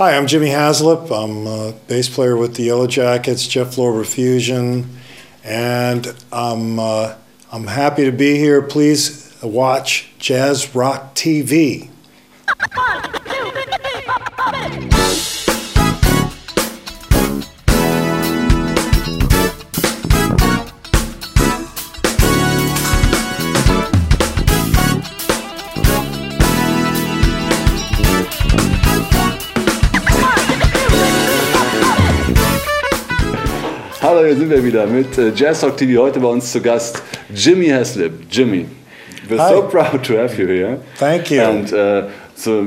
Hi, 0.00 0.16
I'm 0.16 0.26
Jimmy 0.26 0.48
Haslip. 0.48 1.10
I'm 1.10 1.46
a 1.46 1.72
bass 1.86 2.08
player 2.08 2.34
with 2.34 2.54
the 2.54 2.62
Yellow 2.62 2.86
Jackets, 2.86 3.46
Jeff 3.46 3.76
Lorber 3.76 4.06
Fusion, 4.06 4.96
and 5.44 6.14
I'm 6.32 6.78
uh, 6.78 7.16
I'm 7.52 7.66
happy 7.66 8.06
to 8.06 8.10
be 8.10 8.36
here. 8.36 8.62
Please 8.62 9.36
watch 9.42 10.10
Jazz 10.18 10.74
Rock 10.74 11.14
TV. 11.14 11.90
Hallo, 34.20 34.28
hier 34.28 34.38
sind 34.38 34.50
wir 34.50 34.62
wieder 34.62 34.86
mit 34.86 35.16
äh, 35.16 35.32
Jazz 35.34 35.60
Talk 35.62 35.78
TV. 35.78 36.02
Heute 36.02 36.20
bei 36.20 36.28
uns 36.28 36.52
zu 36.52 36.60
Gast 36.60 37.02
Jimmy 37.34 37.68
Haslip. 37.68 38.12
Jimmy, 38.30 38.66
we're 39.30 39.38
Hi. 39.38 39.48
so 39.48 39.62
proud 39.62 40.04
to 40.04 40.18
have 40.18 40.38
you 40.38 40.46
here. 40.46 40.78
Thank 40.98 41.30
you. 41.30 41.40
And 41.40 41.72
uh, 41.72 42.10
it's 42.34 42.46
a 42.46 42.66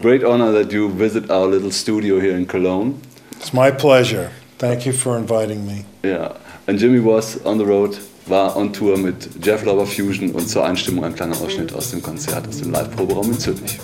great 0.00 0.24
honor 0.24 0.52
that 0.52 0.72
you 0.72 0.88
visit 0.88 1.30
our 1.30 1.46
little 1.46 1.70
studio 1.70 2.18
here 2.18 2.34
in 2.34 2.46
Cologne. 2.46 2.94
It's 3.32 3.52
my 3.52 3.70
pleasure. 3.70 4.30
Thank 4.56 4.86
you 4.86 4.94
for 4.94 5.18
inviting 5.18 5.66
me. 5.66 5.84
Yeah. 6.02 6.32
And 6.66 6.78
Jimmy 6.78 7.00
was 7.00 7.44
on 7.44 7.58
the 7.58 7.66
road, 7.66 7.98
war 8.26 8.56
on 8.56 8.72
Tour 8.72 8.96
mit 8.96 9.28
Jeff 9.38 9.66
Lorber 9.66 9.84
Fusion 9.84 10.30
und 10.30 10.48
zur 10.48 10.64
Einstimmung 10.64 11.04
ein 11.04 11.14
kleiner 11.14 11.36
Ausschnitt 11.38 11.74
aus 11.74 11.90
dem 11.90 12.00
Konzert, 12.00 12.48
aus 12.48 12.62
dem 12.62 12.72
Live-Proberaum 12.72 13.32
in 13.32 13.38
Zürich. 13.38 13.78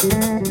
But 0.00 0.48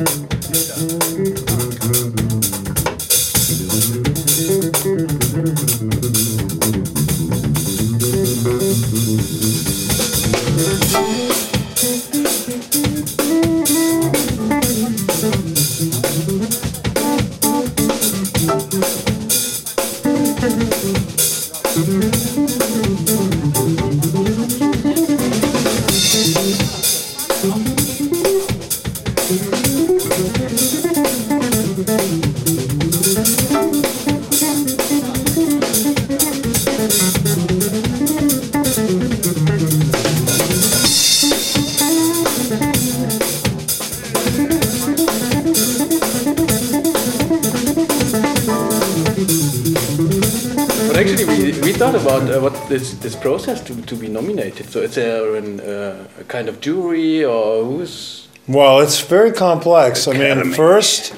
this 52.78 52.94
this 53.00 53.16
process 53.16 53.62
to, 53.62 53.82
to 53.82 53.96
be 53.96 54.08
nominated. 54.08 54.70
So 54.70 54.80
is 54.82 54.94
there 54.96 55.36
an, 55.36 55.60
uh, 55.60 56.08
a 56.20 56.24
kind 56.24 56.50
of 56.50 56.60
jury 56.62 57.24
or 57.26 57.64
who's? 57.64 58.28
Well, 58.48 58.80
it's 58.80 59.00
very 59.02 59.32
complex. 59.32 60.08
I 60.08 60.14
mean, 60.14 60.54
first, 60.54 61.14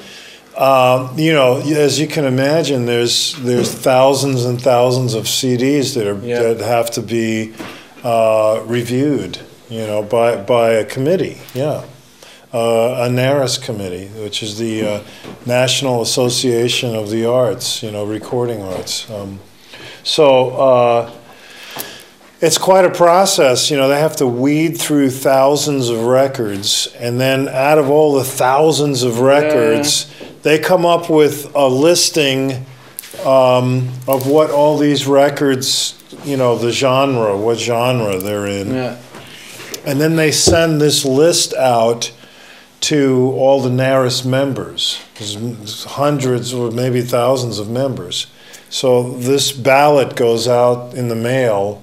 uh, 0.56 1.12
you 1.16 1.32
know, 1.32 1.60
as 1.60 1.98
you 2.00 2.08
can 2.08 2.24
imagine, 2.24 2.86
there's 2.86 3.34
there's 3.44 3.72
thousands 3.72 4.44
and 4.44 4.60
thousands 4.60 5.14
of 5.14 5.24
CDs 5.26 5.94
that 5.94 6.06
are 6.06 6.18
Yeah. 6.26 6.42
that 6.42 6.60
have 6.60 6.90
to 6.92 7.02
be 7.02 7.52
uh, 8.02 8.62
reviewed, 8.66 9.38
you 9.68 9.86
know, 9.86 10.02
by 10.02 10.36
by 10.36 10.70
a 10.72 10.84
committee. 10.84 11.38
Yeah, 11.54 11.84
uh, 12.52 13.06
a 13.06 13.08
NARAS 13.08 13.58
committee, 13.62 14.08
which 14.24 14.42
is 14.42 14.58
the 14.58 14.82
uh, 14.86 15.00
National 15.46 16.02
Association 16.02 16.96
of 16.96 17.10
the 17.10 17.26
Arts, 17.26 17.82
you 17.82 17.90
know, 17.92 18.04
recording 18.04 18.62
arts. 18.62 19.08
Um, 19.10 19.38
so. 20.02 20.50
Uh, 20.50 21.10
it's 22.40 22.58
quite 22.58 22.84
a 22.84 22.90
process. 22.90 23.70
You 23.70 23.76
know, 23.76 23.88
they 23.88 24.00
have 24.00 24.16
to 24.16 24.26
weed 24.26 24.78
through 24.78 25.10
thousands 25.10 25.88
of 25.88 26.04
records, 26.04 26.88
and 26.98 27.20
then 27.20 27.48
out 27.48 27.78
of 27.78 27.90
all 27.90 28.14
the 28.14 28.24
thousands 28.24 29.02
of 29.02 29.20
records, 29.20 30.12
they 30.42 30.58
come 30.58 30.86
up 30.86 31.10
with 31.10 31.54
a 31.54 31.68
listing 31.68 32.66
um, 33.24 33.90
of 34.08 34.26
what 34.26 34.50
all 34.50 34.78
these 34.78 35.06
records, 35.06 36.02
you 36.24 36.36
know, 36.36 36.56
the 36.56 36.72
genre, 36.72 37.36
what 37.36 37.58
genre 37.58 38.18
they're 38.18 38.46
in. 38.46 38.72
Yeah. 38.72 38.98
And 39.84 40.00
then 40.00 40.16
they 40.16 40.30
send 40.30 40.80
this 40.80 41.04
list 41.04 41.54
out 41.54 42.12
to 42.80 43.32
all 43.36 43.60
the 43.60 43.70
NARAS 43.70 44.24
members. 44.24 45.00
There's 45.16 45.84
hundreds 45.84 46.54
or 46.54 46.70
maybe 46.70 47.02
thousands 47.02 47.58
of 47.58 47.68
members. 47.68 48.26
So 48.70 49.12
this 49.12 49.52
ballot 49.52 50.16
goes 50.16 50.48
out 50.48 50.94
in 50.94 51.08
the 51.08 51.16
mail. 51.16 51.82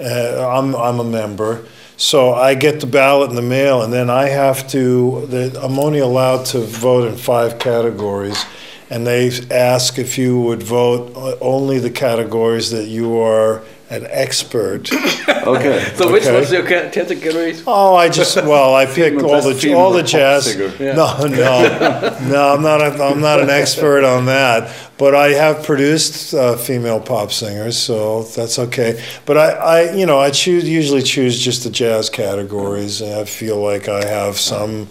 Uh, 0.00 0.48
I'm, 0.48 0.74
I'm 0.74 0.98
a 0.98 1.04
member. 1.04 1.64
So 1.96 2.32
I 2.32 2.54
get 2.54 2.80
the 2.80 2.86
ballot 2.86 3.28
in 3.28 3.36
the 3.36 3.42
mail, 3.42 3.82
and 3.82 3.92
then 3.92 4.08
I 4.08 4.28
have 4.28 4.66
to, 4.68 5.26
the, 5.26 5.60
I'm 5.62 5.78
only 5.78 5.98
allowed 5.98 6.46
to 6.46 6.60
vote 6.60 7.06
in 7.06 7.16
five 7.16 7.58
categories. 7.58 8.42
And 8.88 9.06
they 9.06 9.30
ask 9.50 9.98
if 9.98 10.16
you 10.16 10.40
would 10.40 10.62
vote 10.62 11.14
uh, 11.14 11.36
only 11.40 11.78
the 11.78 11.90
categories 11.90 12.70
that 12.70 12.86
you 12.86 13.18
are 13.18 13.62
an 13.90 14.06
expert 14.08 14.88
Okay. 15.46 15.92
So 15.96 16.12
which 16.12 16.24
Okay. 16.24 16.38
was 16.38 16.52
your 16.52 16.62
ca- 16.66 16.90
categories? 16.90 17.62
Oh, 17.66 17.94
I 17.96 18.08
just 18.08 18.36
well, 18.36 18.74
I 18.74 18.86
pick 18.86 19.14
Female- 19.18 19.30
all 19.30 19.40
the 19.42 19.74
all 19.74 19.92
the 19.92 20.02
jazz. 20.02 20.44
singer. 20.52 20.72
Yeah. 20.78 20.94
No, 20.94 21.26
no, 21.26 22.18
no. 22.28 22.54
I'm 22.54 22.62
not. 22.62 22.80
A, 22.82 23.02
I'm 23.02 23.20
not 23.20 23.40
an 23.40 23.50
expert 23.50 24.04
on 24.04 24.26
that. 24.26 24.70
But 24.98 25.14
I 25.14 25.28
have 25.30 25.64
produced 25.64 26.34
uh, 26.34 26.56
female 26.56 27.00
pop 27.00 27.32
singers, 27.32 27.76
so 27.78 28.24
that's 28.24 28.58
okay. 28.58 29.02
But 29.24 29.38
I, 29.38 29.48
I, 29.52 29.92
you 29.94 30.04
know, 30.04 30.18
I 30.18 30.30
choose 30.30 30.68
usually 30.68 31.02
choose 31.02 31.38
just 31.38 31.64
the 31.64 31.70
jazz 31.70 32.10
categories, 32.10 33.00
and 33.00 33.14
I 33.14 33.24
feel 33.24 33.56
like 33.60 33.88
I 33.88 34.04
have 34.04 34.38
some 34.38 34.88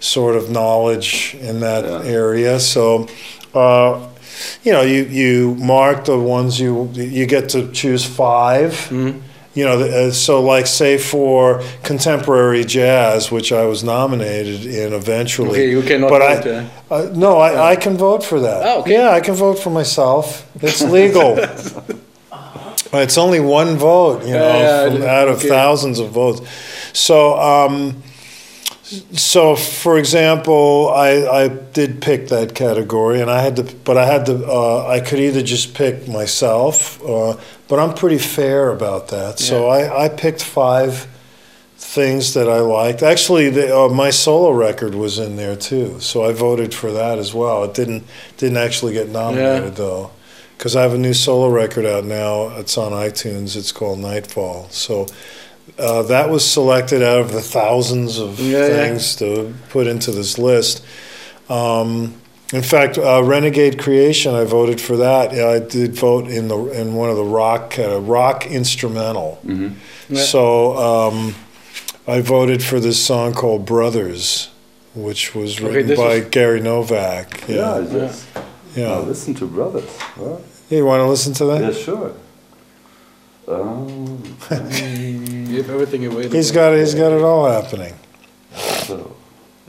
sort 0.00 0.34
of 0.36 0.50
knowledge 0.50 1.36
in 1.40 1.60
that 1.60 1.84
Yeah. 1.84 2.02
area. 2.10 2.60
So. 2.60 3.06
Uh, 3.54 4.08
you 4.62 4.72
know, 4.72 4.82
you, 4.82 5.04
you 5.04 5.54
mark 5.56 6.04
the 6.04 6.18
ones 6.18 6.58
you 6.60 6.90
you 6.94 7.26
get 7.26 7.48
to 7.50 7.70
choose 7.72 8.04
5 8.04 8.72
Mm-hmm. 8.72 9.20
You 9.54 9.64
know, 9.64 9.80
uh, 9.80 10.10
so 10.10 10.42
like 10.42 10.66
say 10.66 10.98
for 10.98 11.62
contemporary 11.84 12.64
jazz, 12.64 13.30
which 13.30 13.52
I 13.52 13.66
was 13.66 13.84
nominated 13.84 14.66
in 14.66 14.92
eventually. 14.92 15.50
Okay, 15.50 15.70
you 15.70 15.80
cannot 15.82 16.10
but 16.10 16.42
vote, 16.42 16.70
I, 16.90 16.94
uh, 16.94 17.12
no, 17.14 17.36
I, 17.38 17.70
I 17.70 17.76
can 17.76 17.96
vote 17.96 18.24
for 18.24 18.40
that. 18.40 18.66
Oh, 18.66 18.80
okay. 18.80 18.94
Yeah, 18.94 19.10
I 19.10 19.20
can 19.20 19.34
vote 19.34 19.60
for 19.60 19.70
myself. 19.70 20.44
It's 20.60 20.82
legal. 20.98 21.38
it's 22.92 23.16
only 23.16 23.38
one 23.38 23.76
vote, 23.76 24.24
you 24.24 24.32
know, 24.32 24.58
Yeah, 24.58 24.84
yeah, 24.86 24.90
from, 24.92 25.02
out 25.02 25.28
of 25.28 25.38
okay. 25.38 25.48
thousands 25.48 26.00
of 26.00 26.10
votes. 26.10 26.40
So, 26.92 27.38
um, 27.38 28.02
so 28.84 29.56
for 29.56 29.98
example, 29.98 30.92
I, 30.94 31.26
I 31.26 31.48
did 31.48 32.02
pick 32.02 32.28
that 32.28 32.54
category, 32.54 33.20
and 33.20 33.30
I 33.30 33.40
had 33.42 33.56
to, 33.56 33.62
but 33.62 33.96
I 33.96 34.04
had 34.04 34.26
to, 34.26 34.46
uh, 34.46 34.86
I 34.86 35.00
could 35.00 35.18
either 35.20 35.42
just 35.42 35.74
pick 35.74 36.06
myself, 36.06 37.02
uh, 37.02 37.36
but 37.66 37.78
I'm 37.78 37.94
pretty 37.94 38.18
fair 38.18 38.70
about 38.70 39.08
that. 39.08 39.38
So 39.38 39.68
I, 39.68 40.04
I 40.04 40.08
picked 40.10 40.42
five 40.42 41.08
things 41.76 42.34
that 42.34 42.48
I 42.48 42.60
liked. 42.60 43.02
Actually, 43.02 43.50
the, 43.50 43.74
uh, 43.74 43.88
my 43.88 44.10
solo 44.10 44.50
record 44.52 44.94
was 44.94 45.18
in 45.18 45.36
there 45.36 45.56
too, 45.56 45.98
so 46.00 46.24
I 46.24 46.32
voted 46.32 46.74
for 46.74 46.92
that 46.92 47.18
as 47.18 47.32
well. 47.32 47.64
It 47.64 47.74
didn't 47.74 48.04
didn't 48.36 48.58
actually 48.58 48.92
get 48.92 49.08
nominated 49.08 49.76
though, 49.76 50.10
because 50.58 50.76
I 50.76 50.82
have 50.82 50.92
a 50.92 50.98
new 50.98 51.14
solo 51.14 51.48
record 51.48 51.86
out 51.86 52.04
now. 52.04 52.48
It's 52.58 52.76
on 52.76 52.92
iTunes. 52.92 53.56
It's 53.56 53.72
called 53.72 53.98
Nightfall. 53.98 54.68
So. 54.70 55.06
Uh, 55.78 56.02
that 56.02 56.28
was 56.30 56.44
selected 56.48 57.02
out 57.02 57.20
of 57.20 57.32
the 57.32 57.40
thousands 57.40 58.18
of 58.18 58.38
Yeah, 58.38 58.58
yeah. 58.58 58.68
things 58.68 59.16
to 59.16 59.54
put 59.70 59.86
into 59.86 60.12
this 60.12 60.38
list. 60.38 60.84
Um, 61.48 62.14
in 62.52 62.62
fact, 62.62 62.98
uh, 62.98 63.22
Renegade 63.24 63.78
Creation, 63.78 64.34
I 64.34 64.44
voted 64.44 64.80
for 64.80 64.96
that. 64.98 65.32
Yeah, 65.34 65.48
I 65.48 65.58
did 65.58 65.94
vote 65.96 66.28
in 66.28 66.48
the 66.48 66.58
in 66.80 66.94
one 66.94 67.10
of 67.10 67.16
the 67.16 67.24
rock 67.24 67.76
uh, 67.78 67.98
rock 68.00 68.46
instrumental. 68.46 69.40
Yeah. 69.44 69.70
So 70.22 70.76
um, 70.76 71.34
I 72.06 72.20
voted 72.20 72.62
for 72.62 72.78
this 72.78 73.02
song 73.04 73.32
called 73.32 73.64
Brothers, 73.66 74.50
which 74.94 75.34
was 75.34 75.60
written 75.60 75.88
this 75.88 75.98
by 75.98 76.14
is- 76.16 76.28
Gary 76.28 76.60
Novak. 76.60 77.48
Yeah, 77.48 77.78
Yeah, 77.80 77.92
yes. 77.92 78.26
yeah. 78.76 78.98
Listen 78.98 79.34
to 79.34 79.46
brothers. 79.46 79.88
Huh? 79.98 80.36
Hey, 80.68 80.76
you 80.76 80.86
want 80.86 81.00
to 81.00 81.08
listen 81.08 81.32
to 81.34 81.44
that? 81.46 81.62
Yeah, 81.62 81.72
sure. 81.72 82.12
Oh. 83.48 84.18
You 85.54 85.62
have 85.62 85.70
everything 85.70 86.04
available. 86.06 86.34
He's 86.36 86.50
got 86.50 86.74
he's 86.76 86.94
got 86.94 87.12
it 87.12 87.22
all 87.22 87.46
happening. 87.48 87.94
So, 88.86 89.14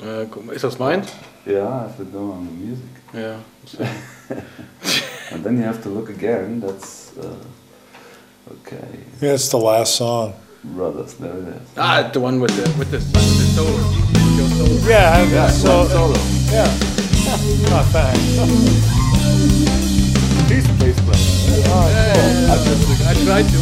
Uh, 0.02 0.26
is 0.54 0.62
dat 0.62 0.78
mine? 0.80 1.04
yeah, 1.46 1.68
I 1.68 1.82
have 1.86 1.96
to 1.98 2.04
go 2.06 2.32
on 2.32 2.46
the 2.48 2.54
music. 2.66 2.94
Yeah. 3.14 3.38
And 5.32 5.44
then 5.44 5.58
you 5.58 5.64
have 5.64 5.82
to 5.84 5.90
look 5.90 6.10
again. 6.10 6.60
That's 6.60 7.12
uh, 7.18 8.52
okay. 8.52 8.88
Yeah, 9.22 9.34
it's 9.34 9.50
the 9.50 9.58
last 9.58 9.96
song. 9.96 10.34
Brothers, 10.64 11.14
there 11.22 11.38
it 11.38 11.48
is. 11.62 11.70
Ah, 11.78 12.10
the 12.14 12.20
one 12.20 12.40
with 12.42 12.54
the 12.58 12.66
with 12.80 12.90
the, 12.90 12.98
with 12.98 13.38
the 13.40 13.48
solo. 13.54 13.78
Your 14.38 14.50
solo. 14.58 14.90
Yeah, 14.90 15.24
Yeah, 15.34 15.50
so 15.50 15.86
solo. 15.88 16.18
yeah. 16.52 16.70
Oh, 17.78 17.86
thanks. 17.94 18.26
He's 20.50 20.66
a 20.70 20.74
bass 20.82 20.98
player. 21.06 21.66
I 22.54 22.56
just 22.66 22.84
I 23.06 23.14
tried 23.26 23.48
to. 23.54 23.60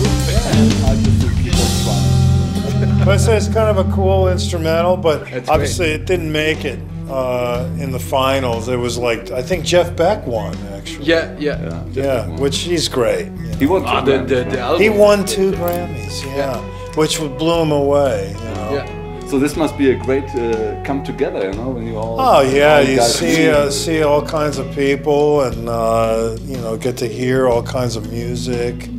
I 0.88 0.96
just 1.04 1.43
keep 1.55 1.88
on 1.88 2.81
trying. 2.81 3.05
But 3.05 3.15
it's, 3.15 3.27
it's 3.27 3.47
kind 3.47 3.77
of 3.77 3.88
a 3.88 3.91
cool 3.94 4.27
instrumental, 4.29 4.97
but 4.97 5.29
That's 5.29 5.50
obviously 5.50 5.88
it 5.91 6.05
didn't 6.05 6.31
make 6.31 6.65
it 6.65 6.79
uh, 7.09 7.69
in 7.79 7.91
the 7.91 8.00
finals. 8.00 8.67
It 8.69 8.77
was 8.77 8.97
like 8.97 9.31
I 9.31 9.41
think 9.41 9.65
Jeff 9.65 9.95
Beck 9.95 10.25
won 10.25 10.55
actually. 10.73 11.05
Yeah, 11.05 11.35
yeah. 11.39 11.59
Yeah, 11.61 11.83
Yeah, 11.91 12.39
which 12.39 12.59
he's 12.59 12.88
great. 12.88 13.29
he 13.59 13.65
won. 13.65 13.83
Ah, 13.85 14.01
two 14.01 14.11
the, 14.11 14.17
Grammys, 14.17 14.27
the, 14.27 14.44
the 14.51 14.59
album. 14.59 14.81
He 14.81 14.89
won 14.89 15.25
two 15.25 15.51
Grammys, 15.51 16.25
yeah, 16.25 16.57
which 16.95 17.19
would 17.19 17.38
blew 17.38 17.61
him 17.61 17.71
away. 17.71 18.35
You 18.38 18.44
know. 18.55 18.73
Yeah. 18.73 19.27
So 19.27 19.39
this 19.39 19.55
must 19.55 19.77
be 19.79 19.89
a 19.91 19.95
great 19.95 20.25
uh, 20.35 20.83
come 20.83 21.03
together, 21.03 21.50
you 21.50 21.57
know, 21.57 21.69
when 21.71 21.88
you 21.88 21.97
all. 21.97 22.19
Oh 22.19 22.41
yeah, 22.41 22.75
all 22.77 22.83
you 22.83 23.01
see 23.01 23.50
uh, 23.50 23.71
see 23.71 24.03
all 24.03 24.23
kinds 24.25 24.57
of 24.59 24.73
people, 24.75 25.41
and 25.41 25.67
uh, 25.67 26.38
you 26.41 26.57
know 26.57 26.77
get 26.77 26.97
to 26.97 27.07
hear 27.07 27.47
all 27.47 27.63
kinds 27.63 27.95
of 27.95 28.11
music, 28.11 28.89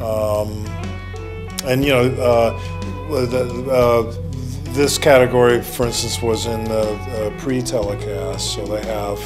um, 0.00 0.64
and 1.64 1.84
you 1.84 1.90
know 1.92 2.04
uh, 2.22 3.26
the, 3.26 3.70
uh, 3.70 4.72
this 4.72 4.98
category, 4.98 5.60
for 5.62 5.86
instance, 5.86 6.22
was 6.22 6.46
in 6.46 6.64
the 6.64 6.80
uh, 6.80 7.30
pre-telecast, 7.38 8.54
so 8.54 8.64
they 8.66 8.82
have 8.86 9.18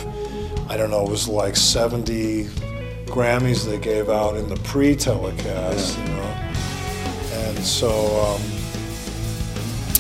I 0.68 0.76
don't 0.76 0.90
know, 0.90 1.04
it 1.06 1.10
was 1.10 1.28
like 1.28 1.56
seventy 1.56 2.44
Grammys 3.06 3.64
they 3.64 3.78
gave 3.78 4.08
out 4.10 4.36
in 4.36 4.48
the 4.48 4.56
pre-telecast, 4.56 5.98
you 5.98 6.04
know, 6.04 6.34
and 7.32 7.58
so. 7.64 7.90
Um, 8.26 8.42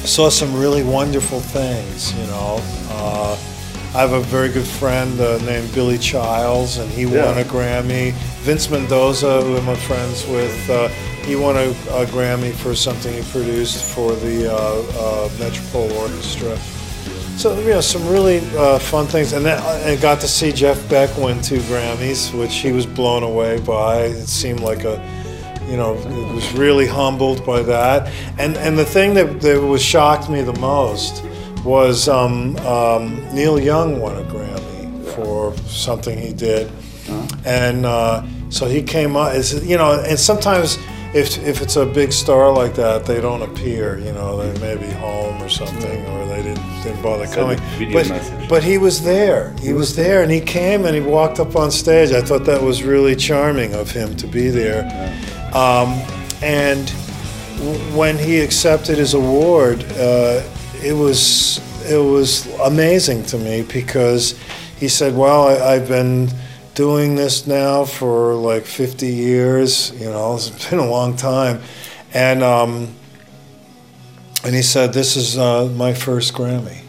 saw 0.06 0.28
some 0.28 0.54
really 0.54 0.84
wonderful 0.84 1.40
things, 1.40 2.12
you 2.16 2.26
know. 2.28 2.60
Uh, 2.90 3.36
I 3.92 4.00
have 4.00 4.12
a 4.12 4.20
very 4.20 4.48
good 4.50 4.64
friend 4.66 5.18
uh, 5.20 5.38
named 5.38 5.74
Billy 5.74 5.98
Childs, 5.98 6.76
and 6.76 6.88
he 6.92 7.02
Yeah. 7.02 7.24
won 7.26 7.38
a 7.38 7.44
Grammy. 7.44 8.12
Vince 8.42 8.70
Mendoza, 8.70 9.42
who 9.42 9.56
I'm 9.56 9.74
friends 9.76 10.24
with, 10.28 10.70
uh, 10.70 10.88
he 11.26 11.36
won 11.36 11.56
a, 11.56 11.68
a 11.68 12.06
Grammy 12.06 12.54
for 12.54 12.74
something 12.74 13.12
he 13.12 13.22
produced 13.30 13.94
for 13.94 14.14
the 14.14 14.50
uh, 14.50 14.56
uh, 14.56 15.28
Metropole 15.38 15.92
Orchestra. 15.92 16.56
So 17.36 17.58
you 17.60 17.70
know, 17.70 17.80
some 17.82 18.06
really 18.08 18.38
uh, 18.56 18.78
fun 18.78 19.06
things, 19.06 19.32
and 19.34 19.44
then 19.44 19.60
I 19.60 20.00
got 20.00 20.20
to 20.20 20.28
see 20.28 20.52
Jeff 20.52 20.88
Beck 20.88 21.14
win 21.18 21.42
two 21.42 21.58
Grammys, 21.58 22.32
which 22.38 22.54
he 22.54 22.72
was 22.72 22.86
blown 22.86 23.22
away 23.22 23.60
by. 23.60 24.04
It 24.04 24.26
seemed 24.26 24.60
like 24.60 24.84
a 24.84 24.96
you 25.68 25.76
know, 25.76 25.94
it 25.96 26.34
was 26.34 26.52
really 26.52 26.86
humbled 26.86 27.44
by 27.44 27.62
that. 27.62 28.10
And 28.38 28.56
and 28.56 28.78
the 28.78 28.84
thing 28.84 29.14
that, 29.14 29.40
that 29.40 29.60
was 29.60 29.82
shocked 29.82 30.30
me 30.30 30.42
the 30.42 30.58
most 30.60 31.22
was 31.64 32.08
um, 32.08 32.56
um, 32.58 33.34
Neil 33.34 33.58
Young 33.58 34.00
won 34.00 34.16
a 34.16 34.24
Grammy 34.24 35.04
for 35.14 35.56
something 35.66 36.16
he 36.16 36.32
did, 36.32 36.70
and 37.44 37.84
uh, 37.84 38.24
so 38.48 38.66
he 38.66 38.82
came 38.82 39.16
up. 39.16 39.34
You 39.62 39.76
know, 39.76 40.02
and 40.06 40.18
sometimes. 40.18 40.78
If, 41.16 41.38
if 41.38 41.62
it's 41.62 41.76
a 41.76 41.86
big 41.86 42.12
star 42.12 42.52
like 42.52 42.74
that, 42.74 43.06
they 43.06 43.22
don't 43.22 43.40
appear. 43.40 43.98
You 43.98 44.12
know, 44.12 44.36
they 44.36 44.60
may 44.60 44.76
be 44.76 44.92
home 44.92 45.42
or 45.42 45.48
something, 45.48 46.06
or 46.08 46.26
they 46.26 46.42
didn't, 46.42 46.82
didn't 46.82 47.02
bother 47.02 47.26
coming. 47.26 47.58
But, 47.90 48.08
message. 48.10 48.48
but 48.50 48.62
he 48.62 48.76
was 48.76 49.02
there. 49.02 49.54
He 49.62 49.72
was 49.72 49.96
there, 49.96 50.22
and 50.22 50.30
he 50.30 50.42
came 50.42 50.84
and 50.84 50.94
he 50.94 51.00
walked 51.00 51.40
up 51.40 51.56
on 51.56 51.70
stage. 51.70 52.12
I 52.12 52.20
thought 52.20 52.44
that 52.44 52.62
was 52.62 52.82
really 52.82 53.16
charming 53.16 53.72
of 53.74 53.90
him 53.90 54.14
to 54.16 54.26
be 54.26 54.50
there. 54.50 54.84
Um, 55.54 55.88
and 56.42 56.86
w- 57.60 57.78
when 57.96 58.18
he 58.18 58.40
accepted 58.40 58.98
his 58.98 59.14
award, 59.14 59.84
uh, 59.92 60.42
it 60.82 60.92
was 60.92 61.60
it 61.90 61.96
was 61.96 62.46
amazing 62.60 63.24
to 63.26 63.38
me 63.38 63.62
because 63.62 64.38
he 64.76 64.86
said, 64.88 65.16
"Well, 65.16 65.48
I, 65.48 65.76
I've 65.76 65.88
been 65.88 66.28
doing 66.76 67.16
this 67.16 67.46
now 67.46 67.84
for 67.84 68.34
like 68.34 68.64
50 68.64 69.08
years. 69.08 69.90
You 69.98 70.10
know, 70.10 70.36
it's 70.36 70.50
been 70.70 70.78
a 70.78 70.88
long 70.88 71.16
time," 71.16 71.60
and 72.14 72.44
um, 72.44 72.94
and 74.44 74.54
he 74.54 74.62
said, 74.62 74.92
"This 74.92 75.16
is 75.16 75.36
uh, 75.36 75.66
my 75.74 75.92
first 75.92 76.32
Grammy." 76.32 76.82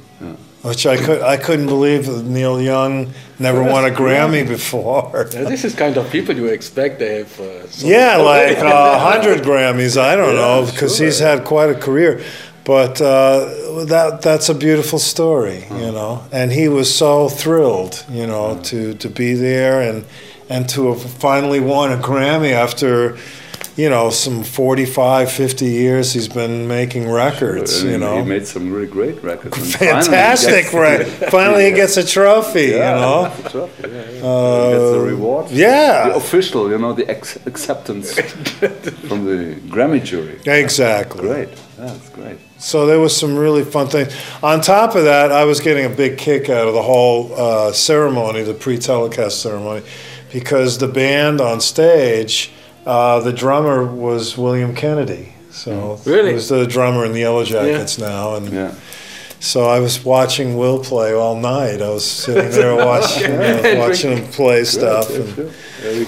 Which 0.63 0.85
I 0.85 0.97
could 0.97 1.21
I 1.21 1.37
couldn't 1.37 1.67
believe 1.67 2.09
Neil 2.25 2.59
Young 2.59 3.13
never 3.39 3.63
won 3.63 3.85
a 3.85 3.89
Grammy 3.89 4.45
before. 4.57 5.29
Yeah, 5.31 5.43
this 5.43 5.63
is 5.63 5.73
kind 5.73 5.95
of 5.95 6.09
people 6.11 6.35
you 6.35 6.47
expect 6.47 6.99
they 6.99 7.19
have. 7.19 7.39
Uh, 7.39 7.67
Yeah, 7.77 8.17
like 8.33 8.57
a 8.57 8.99
hundred 8.99 9.43
Grammys. 9.43 9.97
I 9.97 10.17
don't 10.17 10.35
know 10.35 10.65
because 10.69 10.97
sure. 10.97 11.05
he's 11.05 11.19
had 11.19 11.45
quite 11.45 11.69
a 11.69 11.75
career, 11.75 12.21
but 12.67 12.99
uh, 12.99 13.85
that 13.85 14.19
that's 14.21 14.49
a 14.49 14.53
beautiful 14.53 14.99
story, 14.99 15.59
you 15.81 15.87
mm. 15.87 15.93
know. 15.93 16.25
And 16.33 16.51
he 16.51 16.67
was 16.67 16.93
so 16.93 17.29
thrilled, 17.29 18.05
you 18.11 18.27
know, 18.27 18.55
mm. 18.55 18.63
to 18.65 18.93
to 18.95 19.09
be 19.09 19.35
there 19.35 19.81
and 19.81 20.03
and 20.49 20.67
to 20.69 20.89
have 20.89 21.01
finally 21.01 21.61
won 21.61 21.93
a 21.93 21.97
Grammy 21.97 22.51
after, 22.51 23.17
you 23.77 23.89
know, 23.89 24.09
some 24.09 24.43
45, 24.43 25.31
50 25.31 25.65
years 25.65 26.11
he's 26.11 26.27
been 26.27 26.67
making 26.67 27.09
records, 27.09 27.81
And 27.81 27.91
you 27.91 27.97
know. 27.97 28.17
he 28.17 28.29
made 28.29 28.45
some 28.47 28.73
really 28.73 28.87
great 28.87 29.23
records. 29.23 29.75
Fantastic, 29.75 30.73
right? 30.73 31.05
Finally, 31.31 31.65
he 31.65 31.71
gets 31.71 31.95
a 32.03 32.05
trophy, 32.05 32.61
Yeah, 32.61 32.95
you 32.95 33.01
know. 33.01 33.21
that's 33.23 33.55
right, 33.55 33.71
yeah, 33.79 33.87
yeah. 33.87 34.03
He 34.03 34.71
gets 34.73 34.91
the 34.91 35.03
reward. 35.13 35.51
yeah. 35.51 36.09
The 36.09 36.15
official, 36.15 36.69
you 36.69 36.77
know, 36.77 36.93
the 36.93 37.07
ex- 37.09 37.39
acceptance 37.45 38.07
from 39.07 39.19
the 39.25 39.55
Grammy 39.73 40.03
jury. 40.03 40.39
Exactly. 40.45 41.21
Great. 41.21 41.49
That's 41.77 42.09
great. 42.09 42.39
So 42.59 42.85
there 42.87 42.99
was 42.99 43.15
some 43.15 43.35
really 43.37 43.63
fun 43.63 43.87
things. 43.87 44.13
On 44.41 44.61
top 44.61 44.95
of 44.95 45.03
that, 45.03 45.31
I 45.31 45.43
was 45.45 45.59
getting 45.61 45.85
a 45.85 45.89
big 45.95 46.17
kick 46.17 46.49
out 46.49 46.67
of 46.67 46.73
the 46.73 46.81
whole 46.81 47.31
uh, 47.35 47.71
ceremony, 47.71 48.41
the 48.43 48.53
pre-telecast 48.55 49.41
ceremony, 49.41 49.83
because 50.33 50.79
the 50.79 50.87
band 50.87 51.39
on 51.39 51.61
stage, 51.61 52.51
uh, 52.85 53.19
the 53.19 53.31
drummer 53.31 53.85
was 53.85 54.37
William 54.37 54.73
Kennedy. 54.73 55.33
So 55.51 55.99
Really? 56.05 56.29
he 56.29 56.33
was 56.35 56.49
the 56.49 56.65
drummer 56.65 57.05
in 57.05 57.13
the 57.13 57.19
Yellow 57.21 57.43
Jackets 57.43 57.97
now, 57.99 58.35
and 58.35 58.49
Yeah. 58.51 58.71
so 59.39 59.65
I 59.65 59.79
was 59.79 60.03
watching 60.03 60.55
Will 60.57 60.79
play 60.79 61.13
all 61.13 61.35
night. 61.35 61.81
I 61.81 61.89
was 61.89 62.05
sitting 62.09 62.51
there 62.51 62.75
watching, 62.85 63.31
you 63.31 63.37
know, 63.37 63.75
watching 63.79 64.17
him 64.17 64.27
play 64.31 64.63
stuff. 64.63 65.09
Yeah, 65.11 65.15
and- 65.17 65.35
sure. 65.35 65.49
Yeah, 65.83 65.91
we 65.93 65.99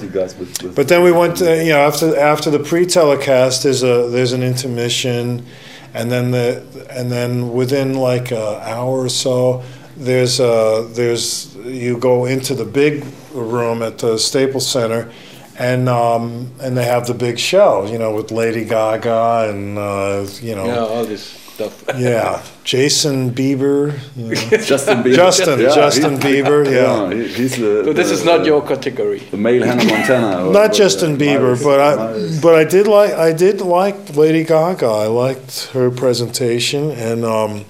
you 0.00 0.10
guys 0.12 0.36
with, 0.36 0.62
with 0.62 0.76
but 0.76 0.86
then 0.88 1.02
we 1.02 1.10
went 1.10 1.36
to 1.38 1.62
you 1.64 1.70
know 1.70 1.80
after 1.80 2.16
after 2.16 2.50
the 2.50 2.60
pre-telecast 2.60 3.64
there's 3.64 3.82
a 3.82 4.08
there's 4.08 4.32
an 4.32 4.44
intermission, 4.44 5.44
and 5.94 6.10
then 6.10 6.30
the 6.30 6.86
and 6.90 7.10
then 7.10 7.52
within 7.52 7.94
like 7.94 8.30
an 8.32 8.38
hour 8.62 9.04
or 9.04 9.08
so 9.08 9.62
there's 9.96 10.40
a 10.40 10.88
there's 10.92 11.54
you 11.56 11.98
go 11.98 12.24
into 12.24 12.54
the 12.54 12.64
big 12.64 13.04
room 13.32 13.82
at 13.82 13.98
the 13.98 14.18
Staples 14.18 14.66
Center, 14.66 15.10
and 15.58 15.88
um, 15.88 16.50
and 16.60 16.76
they 16.76 16.84
have 16.84 17.06
the 17.06 17.14
big 17.14 17.38
show 17.38 17.84
you 17.86 17.98
know 17.98 18.14
with 18.14 18.30
Lady 18.30 18.64
Gaga 18.64 19.48
and 19.50 19.78
uh, 19.78 20.26
you 20.40 20.54
know 20.54 20.66
yeah, 20.66 20.78
all 20.78 21.04
this 21.04 21.41
stuff. 21.70 21.98
yeah, 21.98 22.42
Jason 22.64 23.30
Bieber 23.30 23.98
you 24.16 24.24
know. 24.28 24.34
Justin 24.70 25.02
Bieber. 25.02 25.14
Justin 25.14 25.60
Yeah, 25.60 25.74
Justin 25.74 26.12
he- 26.20 26.22
Bieber 26.28 26.60
yeah. 26.70 27.10
he- 27.14 27.28
he's 27.28 27.56
the. 27.56 27.84
So 27.84 27.92
this 27.92 28.08
the- 28.08 28.14
is 28.14 28.24
not 28.24 28.38
the- 28.40 28.46
your 28.46 28.62
category. 28.66 29.20
The 29.30 29.36
male 29.36 29.64
Hannah 29.64 29.84
Montana. 29.84 30.46
or- 30.48 30.52
Not 30.52 30.68
but, 30.68 30.72
Justin 30.82 31.14
uh, 31.14 31.18
Bieber, 31.18 31.52
Miley- 31.54 31.64
but 31.64 31.80
I 31.80 31.94
Miley- 31.96 32.38
but 32.42 32.54
I 32.54 32.64
did 32.64 32.86
like 32.86 33.12
I 33.28 33.32
did 33.32 33.60
like 33.60 34.16
Lady 34.16 34.44
Gaga. 34.44 34.86
I 34.86 35.06
liked 35.06 35.70
her 35.74 35.90
presentation, 35.90 36.90
and 37.08 37.24
um, 37.24 37.64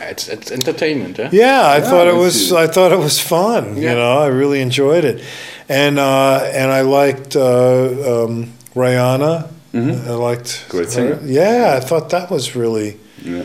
It's 0.00 0.28
it's 0.28 0.50
entertainment, 0.52 1.18
eh? 1.18 1.28
yeah, 1.32 1.62
I 1.62 1.78
Yeah, 1.78 1.90
thought 1.90 2.06
it 2.06 2.14
was 2.14 2.48
too. 2.48 2.56
I 2.64 2.66
thought 2.74 2.92
it 2.92 2.98
was 3.08 3.18
fun. 3.18 3.64
Yeah. 3.76 3.90
You 3.90 3.94
know, 4.00 4.18
I 4.26 4.28
really 4.28 4.60
enjoyed 4.60 5.04
it, 5.04 5.18
and 5.68 5.98
uh, 5.98 6.38
and 6.60 6.70
I 6.70 6.82
liked 6.82 7.34
uh, 7.36 8.24
um, 8.24 8.52
Rihanna. 8.74 9.34
I 9.74 10.10
liked. 10.28 10.50
Great 10.70 10.86
her. 10.86 10.90
singer. 10.90 11.18
Yeah, 11.24 11.74
I 11.78 11.80
thought 11.88 12.10
that 12.10 12.30
was 12.30 12.56
really 12.56 12.96
Yeah. 13.22 13.44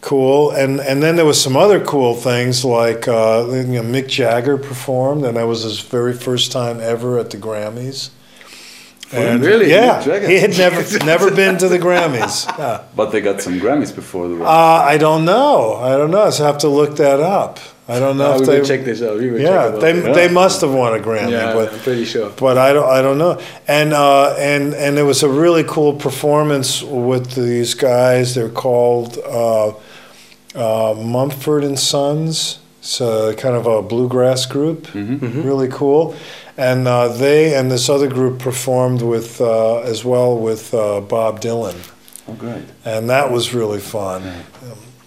cool. 0.00 0.50
And 0.50 0.80
and 0.80 1.02
then 1.02 1.16
there 1.16 1.24
was 1.26 1.40
some 1.40 1.56
other 1.56 1.84
cool 1.84 2.14
things 2.14 2.64
like 2.64 3.08
uh, 3.08 3.46
you 3.50 3.64
know, 3.64 3.82
Mick 3.82 4.08
Jagger 4.08 4.56
performed, 4.58 5.24
and 5.24 5.36
that 5.36 5.46
was 5.46 5.62
his 5.62 5.80
very 5.80 6.12
first 6.14 6.52
time 6.52 6.80
ever 6.80 7.18
at 7.18 7.30
the 7.30 7.36
Grammys. 7.38 8.10
And 9.12 9.44
Really? 9.44 9.70
Yeah, 9.70 10.02
he 10.26 10.38
had 10.38 10.56
never 10.58 10.82
never 11.04 11.30
been 11.30 11.56
to 11.58 11.68
the 11.68 11.78
Grammys. 11.78 12.46
Yeah. 12.58 12.82
But 12.96 13.10
they 13.12 13.20
got 13.20 13.40
some 13.42 13.60
Grammys 13.60 13.94
before 13.94 14.28
the. 14.28 14.42
Uh, 14.42 14.48
I 14.48 14.98
don't 14.98 15.24
know. 15.24 15.74
I 15.74 15.96
don't 15.96 16.10
know. 16.10 16.30
So 16.30 16.44
I 16.44 16.46
have 16.48 16.58
to 16.58 16.68
look 16.68 16.96
that 16.96 17.20
up. 17.20 17.58
I 17.86 17.98
don't 18.00 18.16
know 18.16 18.32
Uh, 18.32 18.34
if 18.36 18.40
we 18.40 18.46
they. 18.46 18.64
check 18.64 18.84
this 18.84 19.02
out. 19.02 19.18
We 19.18 19.42
yeah, 19.42 19.70
check 19.72 19.80
they 19.80 19.90
it. 19.92 20.14
they 20.14 20.28
must 20.28 20.62
have 20.62 20.72
won 20.72 20.94
a 20.98 21.02
Grammy, 21.02 21.32
Yeah, 21.32 21.52
but 21.52 21.72
I'm 21.72 21.78
pretty 21.80 22.04
sure. 22.06 22.30
but 22.36 22.56
I 22.56 22.72
don't 22.72 22.88
I 22.88 23.02
don't 23.02 23.18
know. 23.18 23.38
And 23.68 23.92
uh, 23.92 24.34
and 24.38 24.72
and 24.74 24.96
there 24.96 25.04
was 25.04 25.22
a 25.22 25.28
really 25.28 25.64
cool 25.64 25.92
performance 25.92 26.82
with 26.82 27.32
these 27.34 27.74
guys. 27.74 28.34
They're 28.34 28.48
called 28.48 29.18
uh, 29.18 29.74
uh, 30.54 30.94
Mumford 30.94 31.64
and 31.64 31.78
Sons. 31.78 32.58
It's 32.80 33.00
a, 33.00 33.34
kind 33.38 33.56
of 33.56 33.66
a 33.66 33.80
bluegrass 33.82 34.44
group, 34.46 34.88
really 34.94 35.68
cool. 35.68 36.14
And 36.56 36.86
uh, 36.86 37.08
they 37.08 37.54
and 37.54 37.70
this 37.70 37.88
other 37.88 38.08
group 38.08 38.38
performed 38.38 39.02
with 39.02 39.40
uh, 39.40 39.80
as 39.80 40.04
well 40.04 40.38
with 40.38 40.72
uh, 40.74 41.00
Bob 41.00 41.40
Dylan, 41.40 41.74
Oh, 42.28 42.34
great. 42.34 42.62
and 42.84 43.08
that 43.10 43.30
was 43.32 43.52
really 43.54 43.80
fun. 43.80 44.22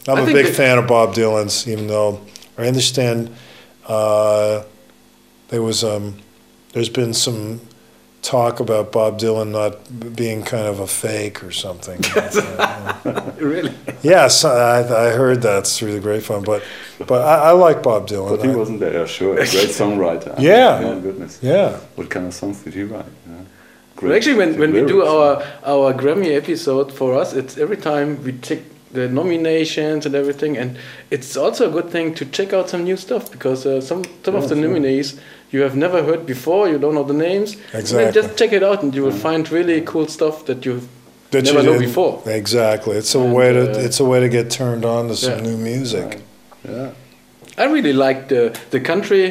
I'm 0.07 0.17
I 0.17 0.21
a 0.21 0.25
think 0.25 0.35
big 0.37 0.45
that- 0.47 0.55
fan 0.55 0.77
of 0.79 0.87
Bob 0.87 1.13
Dylan's, 1.13 1.67
even 1.67 1.87
though 1.87 2.19
I 2.57 2.67
understand 2.67 3.29
uh, 3.87 4.63
there 5.49 5.61
was 5.61 5.83
um, 5.83 6.15
there's 6.73 6.89
been 6.89 7.13
some 7.13 7.61
talk 8.21 8.59
about 8.59 8.91
Bob 8.91 9.19
Dylan 9.19 9.51
not 9.51 10.15
being 10.15 10.43
kind 10.43 10.67
of 10.67 10.79
a 10.79 10.87
fake 10.87 11.43
or 11.43 11.51
something. 11.51 12.01
really? 13.37 13.73
yes, 14.01 14.43
I, 14.43 14.79
I 14.79 15.11
heard 15.11 15.41
that 15.43 15.67
through 15.67 15.93
the 15.93 15.99
grapevine, 15.99 16.43
but 16.43 16.63
but 17.05 17.21
I, 17.21 17.49
I 17.49 17.51
like 17.51 17.83
Bob 17.83 18.07
Dylan. 18.07 18.37
But 18.37 18.45
he 18.45 18.51
I- 18.51 18.55
wasn't 18.55 18.79
there, 18.79 19.07
sure. 19.07 19.33
A 19.33 19.35
great 19.37 19.69
songwriter. 19.69 20.35
Yeah. 20.39 20.81
Oh, 20.83 20.99
goodness. 20.99 21.39
yeah. 21.41 21.77
What 21.95 22.09
kind 22.09 22.25
of 22.27 22.33
songs 22.33 22.61
did 22.63 22.73
he 22.73 22.83
write? 22.83 23.05
Yeah. 23.29 23.35
Well, 24.01 24.13
actually, 24.13 24.35
when, 24.35 24.59
when 24.59 24.73
we 24.73 24.85
do 24.85 25.03
our 25.03 25.43
our 25.65 25.93
Grammy 25.93 26.35
episode 26.35 26.91
for 26.93 27.15
us, 27.19 27.33
it's 27.33 27.57
every 27.57 27.77
time 27.77 28.21
we 28.23 28.33
check 28.39 28.59
the 28.97 29.07
nominations 29.21 30.05
and 30.07 30.13
everything, 30.15 30.57
and 30.61 30.69
it's 31.15 31.37
also 31.43 31.61
a 31.69 31.71
good 31.77 31.89
thing 31.95 32.15
to 32.15 32.23
check 32.37 32.49
out 32.53 32.69
some 32.69 32.83
new 32.89 32.97
stuff 32.97 33.23
because 33.31 33.59
uh, 33.69 33.81
some 33.89 34.01
some 34.25 34.35
of 34.41 34.45
the 34.49 34.55
nominees 34.55 35.07
you 35.53 35.63
have 35.63 35.75
never 35.75 35.99
heard 36.03 36.25
before, 36.25 36.63
you 36.71 36.77
don't 36.83 36.93
know 36.97 37.07
the 37.13 37.19
names. 37.29 37.49
Exactly. 37.73 38.21
just 38.21 38.37
check 38.39 38.51
it 38.53 38.63
out, 38.63 38.83
and 38.83 38.95
you 38.95 39.03
will 39.05 39.19
find 39.27 39.41
really 39.51 39.81
cool 39.91 40.07
stuff 40.07 40.35
that 40.45 40.65
you 40.65 40.81
That 41.31 41.43
never 41.45 41.61
you 41.61 41.71
know 41.71 41.79
before. 41.79 42.13
Exactly. 42.25 42.95
It's 42.97 43.15
a 43.15 43.19
And, 43.19 43.33
way 43.37 43.53
to 43.53 43.61
uh, 43.61 43.85
it's 43.87 43.99
a 43.99 44.05
way 44.11 44.19
to 44.25 44.29
get 44.29 44.45
turned 44.59 44.85
on 44.85 45.07
to 45.09 45.15
some 45.15 45.31
Yeah. 45.39 45.49
new 45.49 45.57
music. 45.71 46.09
Yeah. 46.69 46.89
I 47.57 47.65
really 47.75 47.93
like 47.93 48.19
the 48.27 48.41
the 48.71 48.79
country 48.79 49.25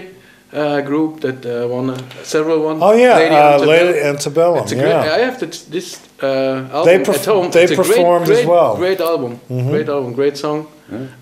uh, 0.52 0.80
group 0.82 1.20
that 1.20 1.44
uh, 1.44 1.68
won 1.68 1.90
uh, 1.90 1.98
several 2.22 2.60
ones. 2.62 2.80
Oh 2.82 2.92
yeah, 2.92 3.16
Lady 3.16 3.34
uh, 3.34 3.52
Antebellum. 3.52 3.68
Lady 3.68 3.98
Antebellum. 4.00 4.62
It's 4.62 4.72
a 4.72 4.76
yeah. 4.76 4.82
great. 4.82 5.12
I 5.12 5.18
have 5.18 5.40
the, 5.40 5.46
this 5.70 6.00
uh, 6.22 6.68
album 6.72 6.84
They 6.86 6.98
perf- 7.04 7.14
at 7.18 7.24
home. 7.24 7.50
they 7.50 7.62
it's 7.64 7.72
a 7.72 7.76
great, 7.76 7.88
performed 7.88 8.28
as 8.28 8.38
great, 8.38 8.46
well. 8.48 8.72
Mm-hmm. 8.72 8.82
Great 8.82 9.00
album. 9.00 9.40
Great 9.48 9.88
album. 9.88 10.12
Great 10.12 10.36
song. 10.36 10.66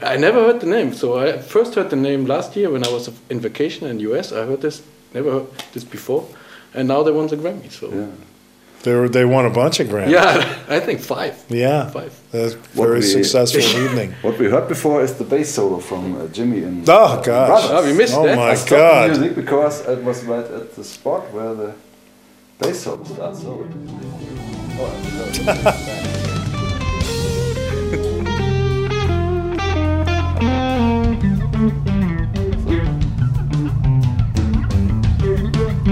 I 0.02 0.16
never 0.18 0.40
heard 0.40 0.60
the 0.60 0.66
name, 0.66 0.92
so 0.92 1.18
I 1.18 1.38
first 1.38 1.74
heard 1.74 1.88
the 1.88 1.96
name 1.96 2.26
last 2.26 2.54
year 2.54 2.70
when 2.70 2.84
I 2.86 2.90
was 2.92 3.08
in 3.30 3.40
vacation 3.40 3.86
in 3.88 3.96
the 3.96 4.02
US. 4.12 4.30
I 4.32 4.44
heard 4.44 4.60
this. 4.60 4.82
Never 5.14 5.30
heard 5.30 5.46
this 5.72 5.84
before, 5.84 6.26
and 6.74 6.88
now 6.88 7.02
they 7.02 7.12
won 7.12 7.28
the 7.28 7.36
Grammy. 7.36 7.70
So 7.70 7.88
Yeah. 7.88 8.06
They 8.84 8.94
were, 8.94 9.08
they 9.08 9.24
won 9.24 9.46
a 9.46 9.50
bunch 9.50 9.80
of 9.80 9.88
Grammys. 9.88 10.10
yeah, 10.10 10.58
I 10.68 10.78
think 10.78 11.00
five. 11.00 11.34
Yeah. 11.48 11.88
Five. 11.90 12.12
A 12.34 12.50
very 12.74 12.96
we- 13.00 13.02
successful 13.02 13.60
evening. 13.84 14.12
What 14.22 14.38
we 14.38 14.46
heard 14.50 14.68
before 14.68 15.02
is 15.02 15.14
the 15.14 15.24
bass 15.24 15.54
solo 15.54 15.78
from 15.78 16.14
uh, 16.20 16.26
Jimmy 16.28 16.62
and 16.64 16.86
Oh 16.88 17.20
gosh. 17.24 17.48
Brothers. 17.48 17.70
Oh, 17.72 17.82
we 17.86 17.92
missed 17.96 18.14
Oh 18.14 18.26
that. 18.26 18.36
my 18.36 18.50
I 18.50 18.54
stopped 18.54 18.68
the 18.70 18.76
god. 18.76 19.10
music 19.10 19.34
because 19.36 19.74
it 19.88 20.04
was 20.04 20.22
right 20.24 20.44
at 20.44 20.74
the 20.76 20.84
spot 20.84 21.22
where 21.32 21.54
the 21.54 21.74
bass 22.58 22.80
solo 22.82 23.02
starts. 23.04 23.40
So. 23.42 23.66
Oh, 24.76 24.90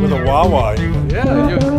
With 0.03 0.13
a 0.13 0.25
wah 0.27 0.49
wah. 0.49 0.73
Yeah, 0.73 1.49
you 1.51 1.57
played 1.59 1.63
with 1.63 1.72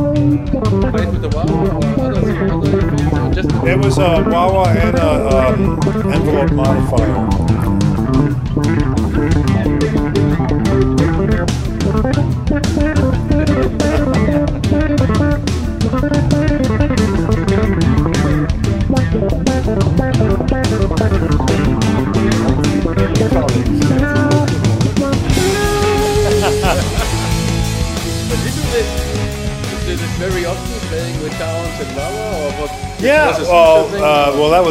the 1.24 1.30
wow 1.30 1.46
or 1.46 2.12
other, 2.12 2.20
or 2.52 3.34
just 3.34 3.50
It 3.66 3.78
was 3.80 3.98
a 3.98 4.24
wah 4.30 4.52
wah 4.52 4.68
and 4.68 4.96
a 4.98 5.10
um, 5.48 5.80
envelope 6.12 6.52
modifier. 6.52 7.24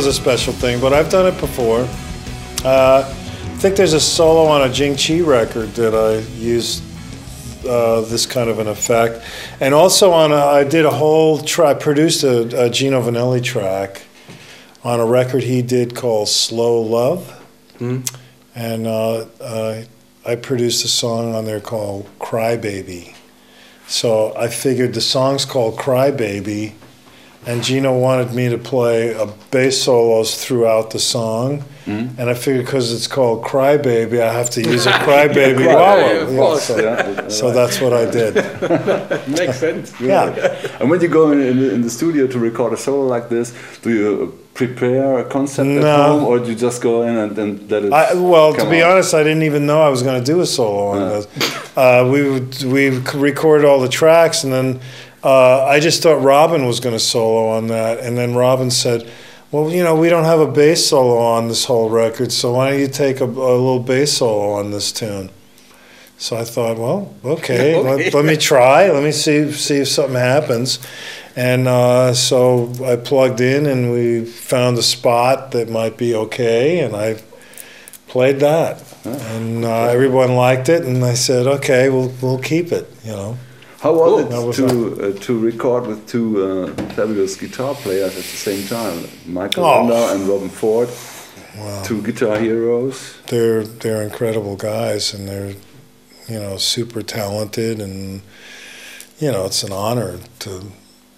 Was 0.02 0.18
a 0.18 0.20
special 0.20 0.52
thing, 0.52 0.80
but 0.80 0.92
I've 0.92 1.10
done 1.10 1.32
it 1.32 1.38
before. 1.38 1.86
Uh, 2.64 3.04
I 3.04 3.56
think 3.58 3.76
there's 3.76 3.92
a 3.92 4.00
solo 4.00 4.46
on 4.46 4.68
a 4.68 4.72
Jing 4.72 4.96
Chi 4.96 5.20
record 5.20 5.68
that 5.74 5.94
I 5.94 6.16
used 6.40 6.82
uh, 7.64 8.00
this 8.00 8.26
kind 8.26 8.50
of 8.50 8.58
an 8.58 8.66
effect, 8.66 9.24
and 9.60 9.72
also 9.72 10.10
on 10.10 10.32
a, 10.32 10.34
I 10.34 10.64
did 10.64 10.86
a 10.86 10.90
whole 10.90 11.38
track, 11.38 11.78
produced 11.78 12.24
a, 12.24 12.64
a 12.64 12.68
Gino 12.68 13.00
Vannelli 13.00 13.44
track 13.44 14.02
on 14.82 14.98
a 14.98 15.06
record 15.06 15.44
he 15.44 15.62
did 15.62 15.94
called 15.94 16.28
Slow 16.28 16.80
Love, 16.80 17.40
and 18.56 18.88
uh, 18.88 19.26
uh, 19.40 19.84
I 20.26 20.34
produced 20.34 20.84
a 20.84 20.88
song 20.88 21.32
on 21.32 21.44
there 21.44 21.60
called 21.60 22.08
Cry 22.18 22.56
Baby. 22.56 23.14
So 23.86 24.34
I 24.36 24.48
figured 24.48 24.94
the 24.94 25.00
song's 25.00 25.44
called 25.44 25.78
Cry 25.78 26.10
Baby, 26.10 26.74
and 27.46 27.62
Gino 27.62 27.98
wanted 27.98 28.32
me 28.34 28.48
to 28.48 28.58
play 28.58 29.12
a 29.14 29.26
bass 29.50 29.82
solos 29.82 30.42
throughout 30.44 30.90
the 30.90 30.98
song. 30.98 31.64
And 31.84 32.30
I 32.30 32.34
figured 32.34 32.64
because 32.64 32.92
it's 32.92 33.08
called 33.08 33.42
Cry 33.44 33.76
Baby, 33.76 34.22
I 34.22 34.32
have 34.32 34.48
to 34.50 34.62
use 34.62 34.86
a 34.86 34.92
Cry 35.06 35.26
Baby 35.26 35.64
Cry 35.64 35.74
wah 35.74 35.96
Baby, 35.96 36.60
so, 36.60 36.80
Yeah, 36.80 37.28
so 37.28 37.50
that's 37.50 37.80
what 37.80 37.92
I 37.92 38.08
did. 38.08 38.34
Makes 39.28 39.58
sense. 39.58 39.92
Yeah. 40.00 40.26
And 40.78 40.88
when 40.90 41.00
you 41.00 41.08
go 41.08 41.32
in, 41.32 41.40
in, 41.40 41.58
the, 41.58 41.74
in 41.74 41.82
the 41.82 41.90
studio 41.90 42.26
to 42.28 42.38
record 42.38 42.72
a 42.72 42.76
solo 42.76 43.04
like 43.06 43.28
this, 43.28 43.52
do 43.82 43.90
you 43.90 44.38
prepare 44.54 45.18
a 45.18 45.24
concept 45.24 45.68
at 45.70 45.82
home, 45.82 46.22
or 46.24 46.38
do 46.38 46.50
you 46.50 46.54
just 46.56 46.80
go 46.82 47.02
in 47.02 47.16
and, 47.16 47.36
and 47.38 47.70
let 47.70 47.84
it? 47.84 47.92
I, 47.92 48.14
well, 48.14 48.54
to 48.54 48.70
be 48.70 48.82
out? 48.82 48.92
honest, 48.92 49.12
I 49.14 49.24
didn't 49.24 49.42
even 49.42 49.66
know 49.66 49.80
I 49.82 49.88
was 49.88 50.02
going 50.04 50.22
to 50.22 50.24
do 50.32 50.40
a 50.40 50.46
solo 50.46 50.88
on 50.88 51.08
this. 51.08 51.26
Uh, 51.76 52.08
we 52.12 52.30
would- 52.30 52.62
we 52.62 52.90
recorded 53.14 53.66
all 53.66 53.80
the 53.80 53.88
tracks, 53.88 54.44
and 54.44 54.52
then 54.52 54.80
uh, 55.24 55.64
I 55.64 55.80
just 55.80 56.02
thought 56.02 56.22
Robben 56.22 56.66
was 56.66 56.80
going 56.80 56.94
to 56.94 57.00
solo 57.00 57.48
on 57.48 57.68
that, 57.68 58.00
and 58.00 58.16
then 58.16 58.34
Robben 58.34 58.72
said, 58.72 59.08
"Well, 59.50 59.70
you 59.70 59.82
know, 59.84 59.94
we 59.94 60.08
don't 60.08 60.24
have 60.24 60.40
a 60.40 60.50
bass 60.50 60.86
solo 60.86 61.18
on 61.18 61.48
this 61.48 61.64
whole 61.66 61.90
record, 61.90 62.32
so 62.32 62.54
why 62.54 62.70
don't 62.70 62.80
you 62.80 62.88
take 62.88 63.20
a, 63.20 63.24
a 63.24 63.26
little 63.26 63.80
bass 63.80 64.18
solo 64.18 64.52
on 64.52 64.70
this 64.70 64.92
tune?" 64.92 65.30
So 66.18 66.36
I 66.36 66.44
thought, 66.44 66.78
well, 66.78 67.12
okay, 67.24 67.74
Okay. 67.80 67.82
Let, 68.04 68.14
let 68.14 68.24
me 68.24 68.36
try. 68.36 68.88
Let 68.90 69.02
me 69.02 69.10
see 69.10 69.50
see 69.52 69.78
if 69.78 69.88
something 69.88 70.14
happens. 70.14 70.78
And 71.34 71.66
uh, 71.66 72.12
so 72.14 72.72
I 72.84 72.96
plugged 72.96 73.40
in, 73.40 73.66
and 73.66 73.90
we 73.90 74.24
found 74.24 74.76
a 74.78 74.82
spot 74.82 75.50
that 75.52 75.68
might 75.70 75.96
be 75.96 76.14
okay, 76.14 76.80
and 76.80 76.94
I 76.94 77.22
played 78.06 78.40
that, 78.40 78.84
and 79.04 79.64
uh, 79.64 79.84
everyone 79.84 80.36
liked 80.36 80.68
it, 80.68 80.84
and 80.84 81.02
I 81.04 81.14
said, 81.14 81.46
okay, 81.46 81.88
we'll 81.88 82.12
we'll 82.20 82.38
keep 82.38 82.70
it. 82.70 82.86
You 83.04 83.12
know, 83.12 83.38
How 83.82 83.92
was 83.94 84.24
was 84.32 84.58
it 84.60 84.68
to 84.68 85.16
uh, 85.16 85.18
to 85.26 85.38
record 85.40 85.88
with 85.88 86.06
two 86.06 86.40
uh, 86.40 86.66
fabulous 86.94 87.34
guitar 87.36 87.74
players 87.74 88.12
at 88.16 88.22
the 88.22 88.38
same 88.48 88.64
time, 88.68 89.08
Michael 89.26 89.64
Oh. 89.64 89.84
Landau 89.84 90.14
and 90.14 90.28
Robben 90.28 90.50
Ford, 90.50 90.88
two 91.84 92.00
guitar 92.02 92.38
heroes? 92.38 93.18
they're 93.26 93.64
they're 93.64 94.02
incredible 94.02 94.54
guys, 94.54 95.12
and 95.12 95.28
they're 95.28 95.54
you 96.28 96.38
know 96.38 96.58
super 96.58 97.02
talented, 97.02 97.80
and 97.80 98.22
you 99.18 99.32
know 99.32 99.46
it's 99.46 99.64
an 99.64 99.72
honor 99.72 100.20
to 100.38 100.62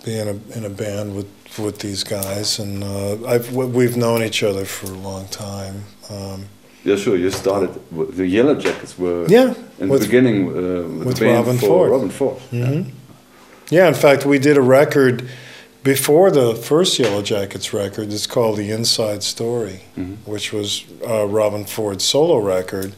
be 0.02 0.18
in 0.18 0.28
a 0.28 0.56
in 0.58 0.64
a 0.64 0.70
band 0.70 1.14
with 1.14 1.28
with 1.58 1.80
these 1.80 2.02
guys, 2.02 2.58
and 2.58 2.82
uh, 2.82 3.26
I've 3.28 3.52
we've 3.54 3.98
known 3.98 4.22
each 4.22 4.42
other 4.42 4.64
for 4.64 4.86
a 4.86 4.98
long 4.98 5.28
time. 5.28 5.84
Um, 6.08 6.46
Yeah, 6.84 6.96
sure. 6.96 7.16
You 7.16 7.30
started. 7.30 7.70
The 8.16 8.26
Yellow 8.26 8.54
Jackets 8.54 8.98
were 8.98 9.26
Yeah, 9.28 9.54
in 9.78 9.88
with- 9.88 10.00
the 10.02 10.06
beginning 10.06 10.48
uh, 10.48 10.52
with, 10.98 11.06
with 11.06 11.18
Robben 11.20 11.58
Ford. 11.58 11.90
Robben 11.90 12.10
Ford. 12.12 12.38
Yeah, 13.70 13.88
in 13.88 13.94
fact, 13.94 14.26
we 14.26 14.38
did 14.38 14.56
a 14.58 14.60
record 14.62 15.26
before 15.82 16.30
the 16.30 16.54
first 16.54 16.98
Yellow 16.98 17.22
Jackets 17.22 17.72
record. 17.72 18.12
It's 18.12 18.26
called 18.26 18.58
The 18.58 18.70
Inside 18.70 19.22
Story, 19.22 19.80
which 20.26 20.52
was 20.52 20.84
uh, 21.02 21.26
Robben 21.26 21.66
Ford's 21.66 22.04
solo 22.04 22.38
record, 22.38 22.92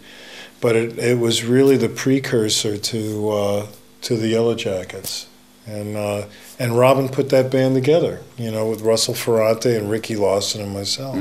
but 0.61 0.75
it, 0.75 0.99
it 0.99 1.19
was 1.19 1.45
really 1.45 1.77
the 1.77 1.89
precursor 1.89 2.77
to 2.77 3.29
uh, 3.31 3.67
to 4.03 4.17
the 4.17 4.29
Yellow 4.29 4.55
Jackets. 4.57 5.29
And 5.69 5.97
uh, 5.97 6.27
and 6.59 6.73
Robben 6.73 7.11
put 7.13 7.29
that 7.31 7.51
band 7.51 7.75
together, 7.77 8.21
you 8.37 8.51
know, 8.51 8.69
with 8.69 8.81
Russell 8.83 9.15
Ferrante 9.15 9.77
and 9.77 9.89
Ricky 9.91 10.17
Lawson 10.17 10.61
and 10.63 10.73
myself. 10.75 11.17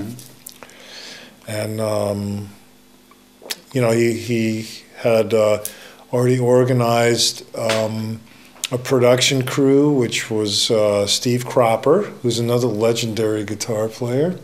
And 1.48 1.80
um, 1.80 2.50
you 3.76 3.82
know, 3.82 3.92
he 3.92 4.14
he 4.14 4.68
had 4.98 5.34
uh, 5.34 5.64
already 6.12 6.40
organized. 6.40 7.44
Um, 7.56 8.22
a 8.72 8.80
production 8.80 9.46
crew, 9.46 9.92
which 9.92 10.32
was 10.32 10.72
uh, 10.72 11.06
Steve 11.06 11.46
Cropper, 11.46 12.02
who's 12.24 12.40
another 12.40 12.66
legendary 12.68 13.44
guitar 13.46 13.88
player, 13.88 14.40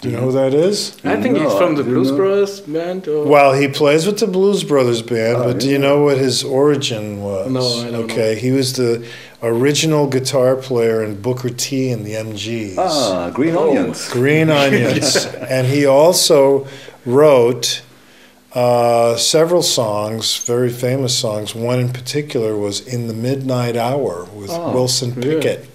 Do 0.00 0.08
you 0.08 0.16
know 0.16 0.22
who 0.22 0.32
that 0.32 0.54
is? 0.54 0.96
I 1.04 1.20
think 1.20 1.36
he's 1.36 1.52
from 1.52 1.74
the 1.74 1.84
Blues 1.84 2.10
know? 2.10 2.16
Brothers 2.16 2.60
band. 2.62 3.06
Or 3.06 3.26
Well, 3.26 3.52
he 3.52 3.68
plays 3.68 4.06
with 4.06 4.20
the 4.20 4.26
Blues 4.26 4.64
Brothers 4.64 5.02
band, 5.02 5.36
Oh, 5.36 5.44
but 5.52 5.60
do 5.60 5.68
you 5.68 5.78
know 5.78 6.02
what 6.02 6.16
his 6.16 6.42
origin 6.42 7.20
was? 7.22 7.50
No, 7.52 7.60
I 7.86 7.90
don't 7.90 8.10
Okay, 8.10 8.36
he 8.38 8.50
was 8.52 8.72
the 8.72 9.06
original 9.42 10.06
guitar 10.06 10.56
player 10.56 11.04
in 11.04 11.20
Booker 11.20 11.50
T 11.50 11.90
and 11.90 12.06
the 12.06 12.14
MGs. 12.14 12.76
Ah, 12.78 13.28
Green 13.34 13.54
Oh. 13.54 13.68
Onions. 13.68 14.08
Green 14.08 14.48
Onions. 14.64 15.26
and 15.26 15.66
he 15.66 15.84
also 15.84 16.66
wrote 17.04 17.82
uh, 18.54 19.16
several 19.16 19.62
songs, 19.62 20.36
very 20.44 20.70
famous 20.70 21.16
songs. 21.16 21.54
One 21.54 21.78
in 21.80 21.92
particular 21.92 22.56
was 22.56 22.86
In 22.86 23.06
the 23.08 23.14
Midnight 23.14 23.76
Hour 23.76 24.24
with 24.34 24.50
Oh, 24.50 24.72
Wilson. 24.72 25.14
Pickett. 25.14 25.68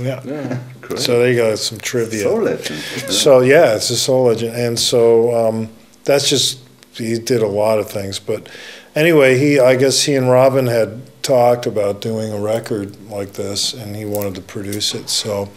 Yeah. 0.00 0.22
yeah. 0.24 0.60
Great. 0.80 1.00
So 1.00 1.18
there 1.18 1.30
you 1.30 1.36
go, 1.36 1.54
some 1.56 1.78
trivia. 1.78 2.20
Soul 2.22 2.42
legend. 2.42 2.78
So 2.78 3.40
yeah, 3.40 3.74
it's 3.74 3.90
a 3.90 3.96
soul 3.96 4.26
legend, 4.26 4.54
and 4.56 4.78
so 4.78 5.48
um, 5.48 5.68
that's 6.04 6.28
just 6.28 6.60
he 6.92 7.18
did 7.18 7.42
a 7.42 7.46
lot 7.48 7.78
of 7.80 7.90
things. 7.90 8.18
But 8.20 8.48
anyway, 8.94 9.38
he 9.38 9.58
I 9.58 9.74
guess 9.74 10.04
he 10.04 10.14
and 10.14 10.26
Robben 10.26 10.68
had 10.70 11.00
talked 11.22 11.66
about 11.66 12.00
doing 12.00 12.32
a 12.32 12.38
record 12.40 12.96
like 13.10 13.32
this, 13.32 13.74
and 13.74 13.96
he 13.96 14.04
wanted 14.04 14.36
to 14.36 14.40
produce 14.40 14.94
it. 14.94 15.08
So 15.08 15.48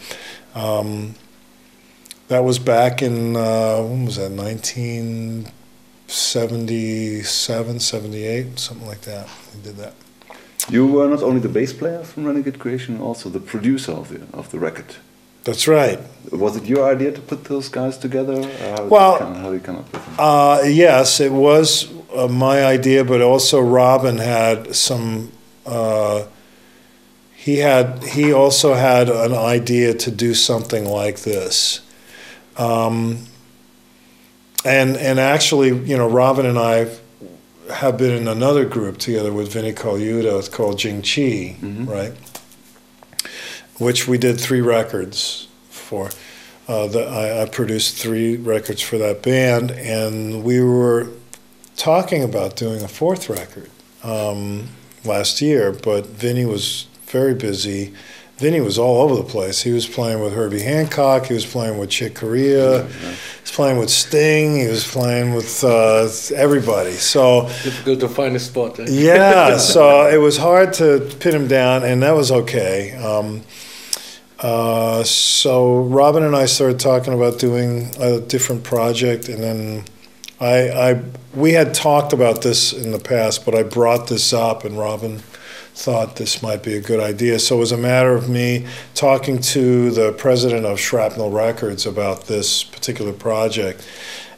um, 0.56 1.14
that 2.26 2.40
was 2.42 2.58
back 2.58 3.00
in 3.00 3.36
uh, 3.36 3.80
when 3.82 4.06
was 4.06 4.16
that? 4.16 4.30
Nineteen 4.30 5.46
seventy-seven, 6.12 7.80
seventy-eight, 7.80 8.58
something 8.58 8.86
like 8.86 9.02
that. 9.02 9.28
He 9.54 9.60
did 9.62 9.76
that. 9.76 9.94
You 10.68 10.86
were 10.86 11.08
not 11.08 11.22
only 11.22 11.40
the 11.40 11.48
bass 11.48 11.72
player 11.72 12.04
from 12.04 12.24
Renegade 12.24 12.58
Creation, 12.58 13.00
also 13.00 13.28
the 13.28 13.40
producer 13.40 13.92
of 13.92 14.08
the 14.10 14.20
of 14.36 14.50
the 14.50 14.58
record. 14.58 14.94
That's 15.44 15.66
right. 15.66 15.98
Was 16.30 16.56
it 16.56 16.66
your 16.66 16.84
idea 16.88 17.10
to 17.10 17.20
put 17.20 17.44
those 17.44 17.68
guys 17.68 17.98
together? 17.98 18.40
How 18.58 18.84
Well- 18.84 19.18
come, 19.18 19.34
how 19.34 19.50
did 19.50 19.54
you 19.54 19.60
come 19.66 19.76
up 19.78 19.92
with 19.92 20.04
them? 20.06 20.14
Uh, 20.18 20.62
yes, 20.64 21.18
it 21.20 21.32
was 21.32 21.88
uh, 22.14 22.28
my 22.28 22.64
idea, 22.64 23.04
but 23.04 23.20
also 23.20 23.60
Robben 23.60 24.18
had 24.20 24.76
some. 24.76 25.32
Uh, 25.66 26.24
he 27.34 27.58
had. 27.58 28.04
He 28.04 28.32
also 28.32 28.74
had 28.74 29.08
an 29.08 29.34
idea 29.34 29.94
to 29.94 30.10
do 30.12 30.32
something 30.34 30.84
like 30.84 31.20
this, 31.22 31.80
um, 32.56 33.26
and 34.64 34.96
and 34.96 35.18
actually, 35.18 35.68
you 35.68 35.96
know, 35.96 36.08
Robben 36.08 36.44
and 36.46 36.58
I 36.58 36.88
have 37.72 37.96
been 37.96 38.10
in 38.10 38.28
another 38.28 38.64
group 38.64 38.98
together 38.98 39.32
with 39.32 39.52
Vinny 39.52 39.72
Colaiuta. 39.72 40.38
It's 40.38 40.48
called 40.48 40.78
Jing 40.78 41.00
Chi, 41.02 41.56
Mhm. 41.62 41.88
right? 41.88 42.12
Which 43.78 44.06
we 44.06 44.18
did 44.18 44.40
three 44.40 44.60
records 44.60 45.48
for. 45.70 46.10
Uh, 46.68 46.86
the, 46.86 47.04
I, 47.04 47.42
I 47.42 47.46
produced 47.46 47.96
three 47.96 48.36
records 48.36 48.80
for 48.80 48.96
that 48.98 49.20
band, 49.22 49.72
and 49.72 50.44
we 50.44 50.60
were 50.62 51.08
talking 51.76 52.22
about 52.22 52.54
doing 52.56 52.82
a 52.82 52.88
fourth 52.88 53.28
record 53.28 53.68
um, 54.04 54.68
last 55.04 55.40
year, 55.40 55.72
but 55.72 56.06
Vinny 56.06 56.44
was 56.44 56.86
very 57.06 57.34
busy. 57.34 57.92
Vinny 58.38 58.60
was 58.60 58.78
all 58.78 59.02
over 59.02 59.14
the 59.14 59.22
place. 59.28 59.62
He 59.62 59.70
was 59.70 59.86
playing 59.86 60.20
with 60.20 60.32
Herbie 60.34 60.62
Hancock. 60.62 61.26
He 61.26 61.34
was 61.34 61.46
playing 61.46 61.78
with 61.78 61.90
Chick 61.90 62.14
Corea. 62.16 62.84
He 62.86 63.06
was 63.42 63.50
playing 63.52 63.78
with 63.78 63.90
Sting. 63.90 64.56
He 64.56 64.66
was 64.66 64.84
playing 64.90 65.34
with 65.34 65.62
uh, 65.62 66.08
everybody. 66.34 66.92
So 66.92 67.42
Difficult 67.62 68.00
to 68.00 68.08
find 68.08 68.34
a 68.34 68.40
spot. 68.40 68.80
eh? 68.80 68.86
yeah, 68.88 69.56
so 69.74 70.08
it 70.08 70.16
was 70.16 70.38
hard 70.38 70.72
to 70.74 71.08
pin 71.20 71.34
him 71.34 71.46
down, 71.46 71.84
and 71.84 72.02
that 72.02 72.12
was 72.12 72.32
okay. 72.32 72.92
Um, 72.96 73.42
uh, 74.40 75.04
so 75.04 75.84
Robben 75.84 76.26
and 76.26 76.34
I 76.34 76.46
started 76.46 76.80
talking 76.80 77.14
about 77.14 77.38
doing 77.38 77.90
a 78.00 78.18
different 78.20 78.64
project, 78.64 79.28
and 79.28 79.40
then 79.40 79.84
I, 80.40 80.68
I 80.70 81.02
we 81.32 81.52
had 81.52 81.74
talked 81.74 82.12
about 82.12 82.42
this 82.42 82.72
in 82.72 82.90
the 82.90 82.98
past, 82.98 83.44
but 83.44 83.54
I 83.54 83.62
brought 83.62 84.08
this 84.08 84.32
up, 84.32 84.64
and 84.64 84.74
Robben 84.74 85.20
thought 85.74 86.16
this 86.16 86.42
might 86.42 86.62
be 86.62 86.74
a 86.74 86.80
good 86.80 87.00
idea. 87.00 87.38
So 87.38 87.56
it 87.56 87.60
was 87.60 87.72
a 87.72 87.76
matter 87.78 88.14
of 88.14 88.28
me 88.28 88.66
talking 88.94 89.38
to 89.40 89.90
the 89.90 90.12
president 90.12 90.66
of 90.66 90.78
Shrapnel 90.78 91.30
Records 91.30 91.86
about 91.86 92.26
this 92.26 92.62
particular 92.62 93.12
project. 93.12 93.86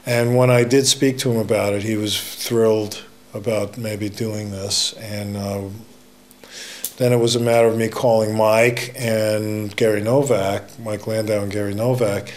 And 0.07 0.37
when 0.37 0.51
I 0.51 0.65
did 0.65 0.87
speak 0.87 1.19
to 1.19 1.33
him 1.33 1.39
about 1.39 1.73
it, 1.73 1.83
he 1.83 1.97
was 1.97 2.21
thrilled 2.21 3.05
about 3.33 3.77
maybe 3.77 4.09
doing 4.09 4.53
this. 4.53 4.93
And 4.95 5.37
uh, 5.37 5.69
then 6.99 7.13
it 7.13 7.19
was 7.19 7.35
a 7.35 7.41
matter 7.41 7.67
of 7.67 7.77
me 7.77 7.89
calling 7.89 8.37
Mike 8.37 8.95
and 8.97 9.75
Gary 9.75 10.03
Novak, 10.03 10.79
Mike 10.79 11.07
Landau 11.07 11.43
and 11.43 11.51
Gary 11.51 11.75
Novak, 11.75 12.33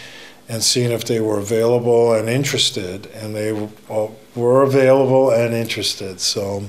and 0.48 0.62
seeing 0.62 0.90
if 0.90 1.04
they 1.04 1.20
were 1.20 1.38
available 1.38 2.14
and 2.14 2.28
interested. 2.28 3.06
And 3.14 3.34
they 3.36 3.50
w- 3.50 4.12
were 4.34 4.62
available 4.62 5.30
and 5.30 5.54
interested. 5.54 6.20
So. 6.20 6.64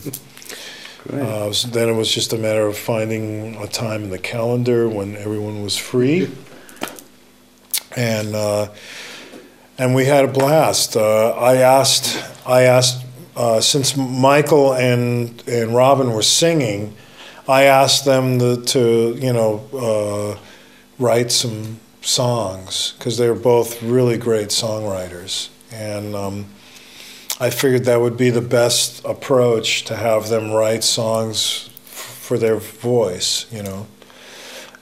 Uh, 1.08 1.52
so 1.52 1.68
then 1.70 1.90
it 1.90 1.94
was 1.94 2.14
just 2.14 2.34
a 2.34 2.38
matter 2.38 2.68
of 2.68 2.78
finding 2.78 3.56
a 3.56 3.68
time 3.68 4.04
in 4.04 4.10
the 4.10 4.20
calendar 4.20 4.88
when 4.90 5.16
everyone 5.16 5.64
was 5.64 5.78
free, 5.78 6.30
and 7.96 8.36
uh, 8.36 8.68
and 9.78 9.96
we 9.96 10.06
had 10.06 10.26
a 10.26 10.28
blast. 10.28 10.98
Uh, 10.98 11.30
I 11.32 11.56
asked, 11.58 12.22
I 12.46 12.64
asked, 12.64 13.06
uh, 13.36 13.62
since 13.62 13.96
Michael 13.96 14.74
and 14.74 15.30
and 15.48 15.72
Robben 15.72 16.14
were 16.14 16.22
singing, 16.22 16.96
I 17.48 17.64
asked 17.64 18.04
them 18.04 18.38
to, 18.40 18.62
to 18.62 19.18
you 19.18 19.34
know 19.34 19.66
uh, 19.74 20.40
write 21.00 21.32
some 21.32 21.80
songs 22.02 22.94
because 22.98 23.18
they 23.18 23.30
were 23.30 23.40
both 23.40 23.82
really 23.82 24.18
great 24.18 24.50
songwriters, 24.50 25.48
and. 25.72 26.14
Um, 26.14 26.46
I 27.42 27.50
figured 27.50 27.86
that 27.86 28.02
would 28.02 28.18
be 28.18 28.32
the 28.32 28.42
best 28.42 29.04
approach 29.06 29.86
to 29.86 29.96
have 29.96 30.28
them 30.28 30.52
write 30.52 30.84
songs 30.84 31.70
for 31.86 32.38
their 32.38 32.58
voice, 32.58 33.46
you 33.50 33.64
know. 33.64 33.88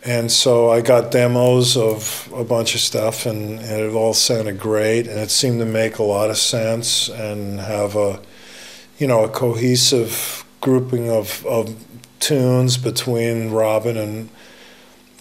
And 0.04 0.32
so 0.32 0.72
I 0.72 0.82
got 0.82 1.12
demos 1.12 1.78
of 1.78 2.32
a 2.34 2.44
bunch 2.44 2.74
of 2.74 2.82
stuff, 2.82 3.28
and, 3.28 3.60
and 3.60 3.82
it 3.82 3.94
all 3.94 4.14
sounded 4.14 4.60
great, 4.60 5.08
and 5.08 5.20
it 5.20 5.30
seemed 5.30 5.60
to 5.60 5.66
make 5.66 6.00
a 6.00 6.04
lot 6.04 6.32
of 6.32 6.38
sense 6.38 7.10
and 7.10 7.60
have 7.60 7.96
a, 7.96 8.22
you 8.98 9.06
know, 9.06 9.24
a 9.24 9.30
cohesive 9.30 10.44
grouping 10.60 11.12
of, 11.12 11.46
of 11.46 11.76
tunes 12.20 12.78
between 12.78 13.52
Robben 13.52 13.98
and 13.98 14.30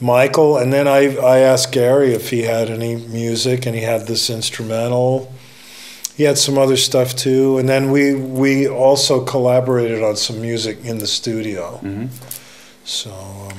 Michael. 0.00 0.56
And 0.56 0.72
then 0.72 0.88
I, 0.88 1.16
I 1.16 1.38
asked 1.40 1.72
Gary 1.72 2.14
if 2.14 2.30
he 2.30 2.42
had 2.42 2.70
any 2.70 2.96
music, 2.96 3.66
and 3.66 3.74
he 3.74 3.82
had 3.82 4.06
this 4.06 4.30
instrumental 4.30 5.32
he 6.16 6.24
had 6.24 6.38
some 6.38 6.56
other 6.58 6.76
stuff 6.76 7.14
too, 7.14 7.58
and 7.58 7.68
then 7.68 7.90
we 7.90 8.14
we 8.14 8.66
also 8.68 9.24
collaborated 9.24 10.02
on 10.02 10.16
some 10.16 10.40
music 10.40 10.76
in 10.84 10.98
the 10.98 11.06
studio. 11.06 11.78
Mhm. 11.82 12.08
So 12.84 13.10
um, 13.10 13.52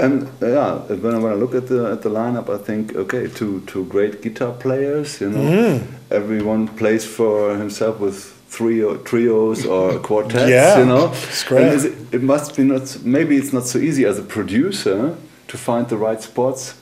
And 0.00 0.22
uh, 0.42 0.46
yeah, 0.46 0.72
when 1.02 1.14
I, 1.14 1.18
when 1.18 1.32
I 1.32 1.36
look 1.36 1.54
at 1.54 1.66
the 1.66 1.90
at 1.92 2.00
the 2.02 2.08
lineup, 2.10 2.48
I 2.48 2.58
think 2.64 2.94
okay, 2.96 3.28
two 3.28 3.60
two 3.66 3.84
great 3.84 4.20
guitar 4.22 4.52
players. 4.52 5.20
You 5.20 5.30
know, 5.30 5.42
Mhm. 5.50 5.80
everyone 6.10 6.68
plays 6.68 7.04
for 7.04 7.56
himself 7.56 8.00
with 8.00 8.16
trio 8.50 8.96
trios 8.96 9.64
or 9.66 9.98
quartets. 10.08 10.48
Yeah, 10.50 10.78
you 10.80 10.86
know, 10.86 11.12
it's 11.30 11.44
great. 11.44 11.84
It, 11.84 11.92
it 12.12 12.22
must 12.22 12.56
be 12.56 12.62
not. 12.64 12.98
Maybe 13.04 13.34
it's 13.36 13.52
not 13.52 13.66
so 13.66 13.78
easy 13.78 14.04
as 14.08 14.18
a 14.18 14.22
producer 14.22 15.14
to 15.48 15.56
find 15.58 15.86
the 15.88 15.96
right 15.96 16.22
spots 16.22 16.74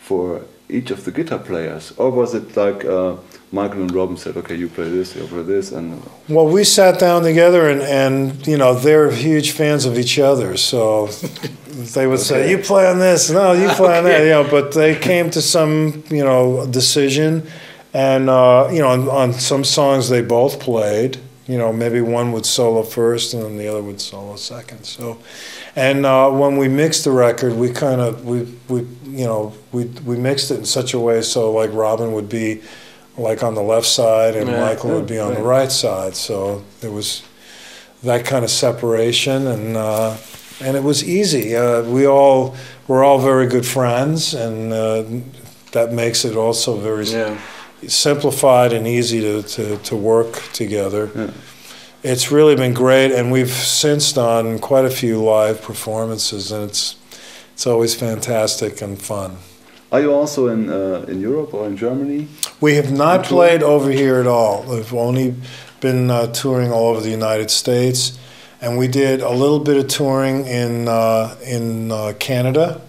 for 0.00 0.40
each 0.68 0.90
of 0.90 1.04
the 1.04 1.10
guitar 1.10 1.38
players, 1.38 1.92
or 1.96 2.10
was 2.10 2.34
it 2.34 2.56
like 2.56 2.84
uh, 2.84 3.16
Michael 3.52 3.82
and 3.82 3.90
Robben 3.90 4.18
said, 4.18 4.36
okay, 4.36 4.54
you 4.54 4.68
play 4.68 4.88
this, 4.88 5.16
you 5.16 5.26
play 5.26 5.42
this, 5.42 5.72
and 5.72 6.02
well, 6.28 6.46
we 6.46 6.64
sat 6.64 6.98
down 6.98 7.22
together, 7.22 7.68
and 7.70 7.80
and 7.82 8.46
you 8.46 8.58
know 8.58 8.74
they're 8.74 9.10
huge 9.10 9.52
fans 9.52 9.84
of 9.86 9.98
each 9.98 10.18
other, 10.18 10.56
so 10.56 11.06
they 11.94 12.06
would 12.06 12.20
say, 12.20 12.50
"You 12.50 12.58
play 12.58 12.86
on 12.86 12.98
this, 12.98 13.30
no, 13.30 13.52
you 13.52 13.68
play 13.70 13.98
on 13.98 14.04
that," 14.04 14.20
you 14.24 14.30
know. 14.30 14.46
But 14.48 14.72
they 14.72 14.94
came 14.96 15.30
to 15.30 15.40
some 15.40 16.04
you 16.10 16.24
know 16.24 16.66
decision, 16.66 17.48
and 17.94 18.28
uh, 18.28 18.68
you 18.70 18.80
know 18.80 18.88
on, 18.88 19.08
on 19.08 19.32
some 19.32 19.64
songs 19.64 20.08
they 20.08 20.22
both 20.22 20.60
played. 20.60 21.18
You 21.48 21.56
know, 21.56 21.72
maybe 21.72 22.00
one 22.02 22.32
would 22.32 22.44
solo 22.44 22.82
first, 22.82 23.32
and 23.32 23.42
then 23.42 23.56
the 23.56 23.68
other 23.68 23.82
would 23.82 24.00
solo 24.00 24.36
second. 24.36 24.84
So. 24.84 25.16
And 25.74 26.04
uh, 26.04 26.30
when 26.30 26.58
we 26.58 26.68
mixed 26.68 27.04
the 27.04 27.10
record, 27.10 27.54
we 27.54 27.70
kind 27.70 28.00
of 28.00 28.24
we 28.26 28.42
we 28.68 28.80
you 29.06 29.24
know 29.24 29.54
we 29.72 29.84
we 30.04 30.16
mixed 30.16 30.50
it 30.50 30.58
in 30.58 30.66
such 30.66 30.92
a 30.94 31.00
way 31.00 31.22
so 31.22 31.50
like 31.52 31.70
Robben 31.70 32.12
would 32.12 32.28
be 32.28 32.60
like 33.16 33.42
on 33.42 33.54
the 33.54 33.62
left 33.62 33.86
side 33.86 34.36
and 34.36 34.48
Yeah. 34.50 34.60
Michael 34.60 34.90
would 34.90 35.06
be 35.06 35.18
on 35.18 35.34
the 35.34 35.40
Right. 35.40 35.62
right 35.62 35.72
side. 35.72 36.14
So 36.16 36.62
there 36.80 36.92
was 36.92 37.22
that 38.02 38.24
kind 38.26 38.44
of 38.44 38.50
separation, 38.50 39.46
and 39.46 39.76
uh, 39.76 40.16
and 40.60 40.76
it 40.76 40.82
was 40.82 41.02
easy. 41.02 41.56
Uh, 41.56 41.82
we 41.82 42.06
all 42.06 42.54
were 42.88 43.02
all 43.02 43.18
very 43.20 43.46
good 43.46 43.64
friends, 43.66 44.34
and 44.34 44.72
uh, 44.72 45.02
that 45.72 45.92
makes 45.92 46.24
it 46.24 46.36
also 46.36 46.76
very 46.76 47.06
Yeah. 47.06 47.36
Simplified 47.86 48.72
and 48.72 48.86
easy 48.86 49.20
to, 49.20 49.42
to, 49.42 49.76
to 49.78 49.96
work 49.96 50.42
together. 50.52 51.10
Yeah. 51.14 51.30
It's 52.02 52.30
really 52.30 52.54
been 52.54 52.74
great, 52.74 53.12
and 53.12 53.32
we've 53.32 53.50
since 53.50 54.12
done 54.12 54.58
quite 54.60 54.84
a 54.84 54.90
few 54.90 55.22
live 55.22 55.62
performances, 55.62 56.52
and 56.52 56.70
it's 56.70 56.96
it's 57.52 57.66
always 57.66 57.94
fantastic 57.96 58.80
and 58.82 59.02
fun. 59.02 59.38
Are 59.90 60.00
you 60.00 60.12
also 60.12 60.46
in 60.46 60.70
uh, 60.70 61.04
in 61.08 61.20
Europe 61.20 61.52
or 61.54 61.66
in 61.66 61.76
Germany? 61.76 62.28
We 62.60 62.76
have 62.76 62.92
not 62.92 63.24
played 63.24 63.62
over 63.62 63.90
here 63.90 64.20
at 64.20 64.26
all. 64.26 64.64
We've 64.68 64.94
only 64.94 65.34
been 65.80 66.10
uh, 66.10 66.28
touring 66.28 66.70
all 66.70 66.88
over 66.88 67.00
the 67.00 67.10
United 67.10 67.50
States, 67.50 68.16
and 68.60 68.78
we 68.78 68.86
did 68.86 69.20
a 69.20 69.30
little 69.30 69.58
bit 69.58 69.76
of 69.76 69.88
touring 69.88 70.46
in 70.46 70.86
uh, 70.86 71.36
in 71.44 71.90
uh, 71.90 72.12
Canada. 72.20 72.80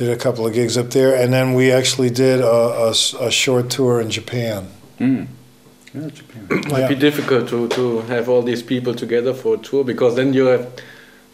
Did 0.00 0.08
a 0.08 0.16
couple 0.16 0.46
of 0.46 0.54
gigs 0.54 0.78
up 0.78 0.88
there, 0.92 1.14
and 1.14 1.30
then 1.30 1.52
we 1.52 1.70
actually 1.70 2.08
did 2.08 2.40
a 2.40 2.88
a 3.20 3.30
short 3.30 3.68
tour 3.68 4.00
in 4.00 4.08
Japan. 4.08 4.68
Mm. 4.98 5.26
Yeah, 5.94 6.08
Japan. 6.08 6.42
Might 6.70 6.88
be 6.88 6.94
difficult 6.94 7.50
to, 7.50 7.68
to 7.68 8.00
have 8.12 8.30
all 8.30 8.40
these 8.40 8.62
people 8.62 8.94
together 8.94 9.34
for 9.34 9.56
a 9.56 9.58
tour 9.58 9.84
because 9.84 10.16
then 10.16 10.32
you 10.32 10.46
have 10.46 10.62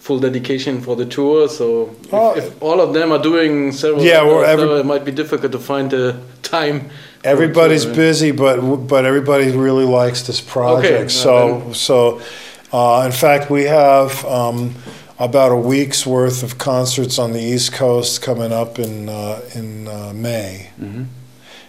full 0.00 0.18
dedication 0.18 0.80
for 0.80 0.96
the 0.96 1.06
tour. 1.06 1.48
So 1.48 1.90
if, 2.02 2.12
Oh. 2.12 2.34
if 2.36 2.60
all 2.60 2.80
of 2.80 2.92
them 2.92 3.12
are 3.12 3.22
doing 3.22 3.70
several, 3.72 4.02
Yeah, 4.04 4.22
well, 4.24 4.42
every- 4.44 4.80
it 4.80 4.86
might 4.86 5.04
be 5.04 5.12
difficult 5.12 5.52
to 5.52 5.60
find 5.60 5.88
the 5.90 6.16
time. 6.42 6.90
Everybody's 7.22 7.84
tour. 7.84 7.94
busy, 7.94 8.32
but 8.32 8.56
but 8.88 9.04
everybody 9.04 9.46
really 9.66 9.86
likes 10.02 10.22
this 10.26 10.40
project. 10.40 10.92
Okay, 10.94 11.08
so 11.08 11.34
uh, 11.70 11.72
so, 11.72 11.96
uh, 12.72 13.06
in 13.06 13.12
fact, 13.12 13.48
we 13.48 13.62
have 13.68 14.10
um, 14.26 14.74
about 15.18 15.50
a 15.52 15.56
week's 15.56 16.06
worth 16.06 16.42
of 16.42 16.58
concerts 16.58 17.18
on 17.18 17.32
the 17.32 17.40
East 17.40 17.72
Coast 17.72 18.20
coming 18.22 18.52
up 18.52 18.78
in 18.78 19.08
uh, 19.08 19.40
in 19.54 19.88
uh, 19.88 20.12
May, 20.14 20.70
Mhm. 20.80 21.06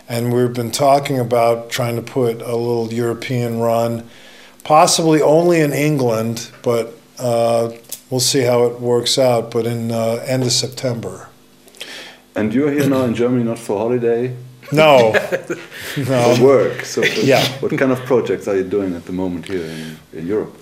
and 0.09 0.33
we've 0.33 0.53
been 0.53 0.71
talking 0.71 1.19
about 1.19 1.69
trying 1.69 1.95
to 1.95 2.01
put 2.01 2.41
a 2.41 2.55
little 2.55 2.91
European 2.93 3.59
run, 3.59 4.03
possibly 4.63 5.21
only 5.21 5.61
in 5.61 5.71
England, 5.73 6.49
but 6.61 6.93
uh, 7.19 7.69
we'll 8.09 8.19
see 8.19 8.41
how 8.41 8.65
it 8.65 8.79
works 8.81 9.17
out. 9.17 9.49
But 9.51 9.65
in 9.65 9.91
uh, 9.91 10.23
end 10.27 10.43
of 10.43 10.51
September. 10.51 11.29
And 12.35 12.53
you're 12.53 12.71
here 12.71 12.87
now 12.87 13.03
in 13.03 13.15
Germany 13.15 13.43
not 13.43 13.57
for 13.57 13.79
holiday, 13.79 14.31
No, 14.71 15.13
for 15.95 16.03
no. 16.03 16.37
work. 16.41 16.85
So 16.85 17.01
what, 17.01 17.23
Yeah. 17.23 17.43
what 17.61 17.75
kind 17.77 17.91
of 17.91 17.99
projects 18.05 18.47
are 18.47 18.55
you 18.55 18.63
doing 18.63 18.93
at 18.95 19.05
the 19.05 19.11
moment 19.13 19.47
here 19.47 19.63
in, 19.65 19.97
in 20.19 20.27
Europe? 20.27 20.53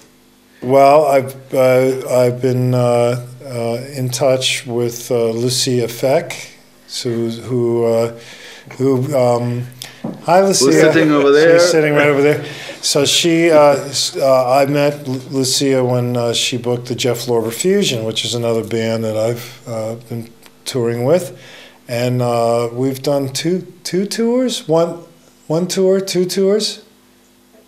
Well, 0.65 1.05
I've 1.05 1.53
uh, 1.53 2.09
I've 2.09 2.41
been 2.41 2.73
uh, 2.73 3.23
uh, 3.45 3.85
in 3.95 4.09
touch 4.09 4.65
with 4.65 5.11
uh, 5.11 5.29
Lucia 5.29 5.87
Feck, 5.87 6.33
who 7.03 7.29
who 7.29 7.85
uh, 7.85 8.19
who. 8.77 9.15
Um, 9.15 9.67
hi, 10.23 10.41
Lucia. 10.41 10.71
sitting 10.71 11.11
over 11.11 11.31
there. 11.31 11.59
She's 11.59 11.69
sitting 11.69 11.93
right 11.93 12.07
over 12.07 12.23
there. 12.23 12.43
So 12.81 13.05
she, 13.05 13.51
uh, 13.51 13.91
uh, 14.17 14.51
I 14.59 14.65
met 14.65 15.07
Lu- 15.07 15.19
Lucia 15.29 15.83
when 15.85 16.17
uh, 16.17 16.33
she 16.33 16.57
booked 16.57 16.87
the 16.87 16.95
Jeff 16.95 17.25
Lorber 17.27 17.53
Fusion, 17.53 18.03
which 18.03 18.25
is 18.25 18.33
another 18.33 18.63
band 18.63 19.03
that 19.03 19.15
I've 19.17 19.61
uh, 19.67 19.95
been 20.09 20.31
touring 20.65 21.03
with, 21.03 21.39
and 21.87 22.23
uh, 22.23 22.69
we've 22.73 23.03
done 23.03 23.29
two 23.33 23.71
two 23.83 24.07
tours, 24.07 24.67
one 24.67 25.03
one 25.45 25.67
tour, 25.67 25.99
two 26.01 26.25
tours 26.25 26.83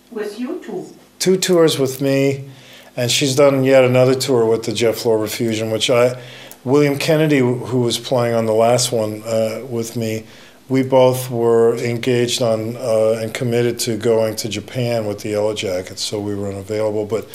With 0.10 0.40
you 0.40 0.60
too. 0.66 0.88
two 1.20 1.38
tours 1.38 1.78
with 1.80 2.02
me, 2.02 2.50
and 2.98 3.12
she's 3.12 3.36
done 3.36 3.64
yet 3.64 3.84
another 3.84 4.16
tour 4.16 4.46
with 4.46 4.64
the 4.64 4.74
Jeff 4.74 5.04
Lorber 5.04 5.30
Fusion, 5.30 5.70
which 5.70 5.90
I, 5.90 6.20
William 6.64 6.98
Kennedy, 6.98 7.38
who 7.38 7.82
was 7.82 8.00
playing 8.00 8.34
on 8.34 8.48
the 8.48 8.54
last 8.54 8.92
one 8.92 9.22
uh, 9.24 9.64
with 9.70 9.96
me, 9.96 10.26
we 10.68 10.84
both 10.84 11.30
were 11.30 11.78
engaged 11.78 12.42
on 12.42 12.76
uh, 12.76 13.20
and 13.22 13.34
committed 13.34 13.80
to 13.80 13.96
going 13.96 14.36
to 14.38 14.50
Japan 14.50 15.06
with 15.06 15.20
the 15.20 15.30
Yellow 15.30 15.54
Jackets, 15.54 16.02
so 16.02 16.20
we 16.20 16.36
were 16.36 16.50
unavailable. 16.50 17.06
But 17.06 17.26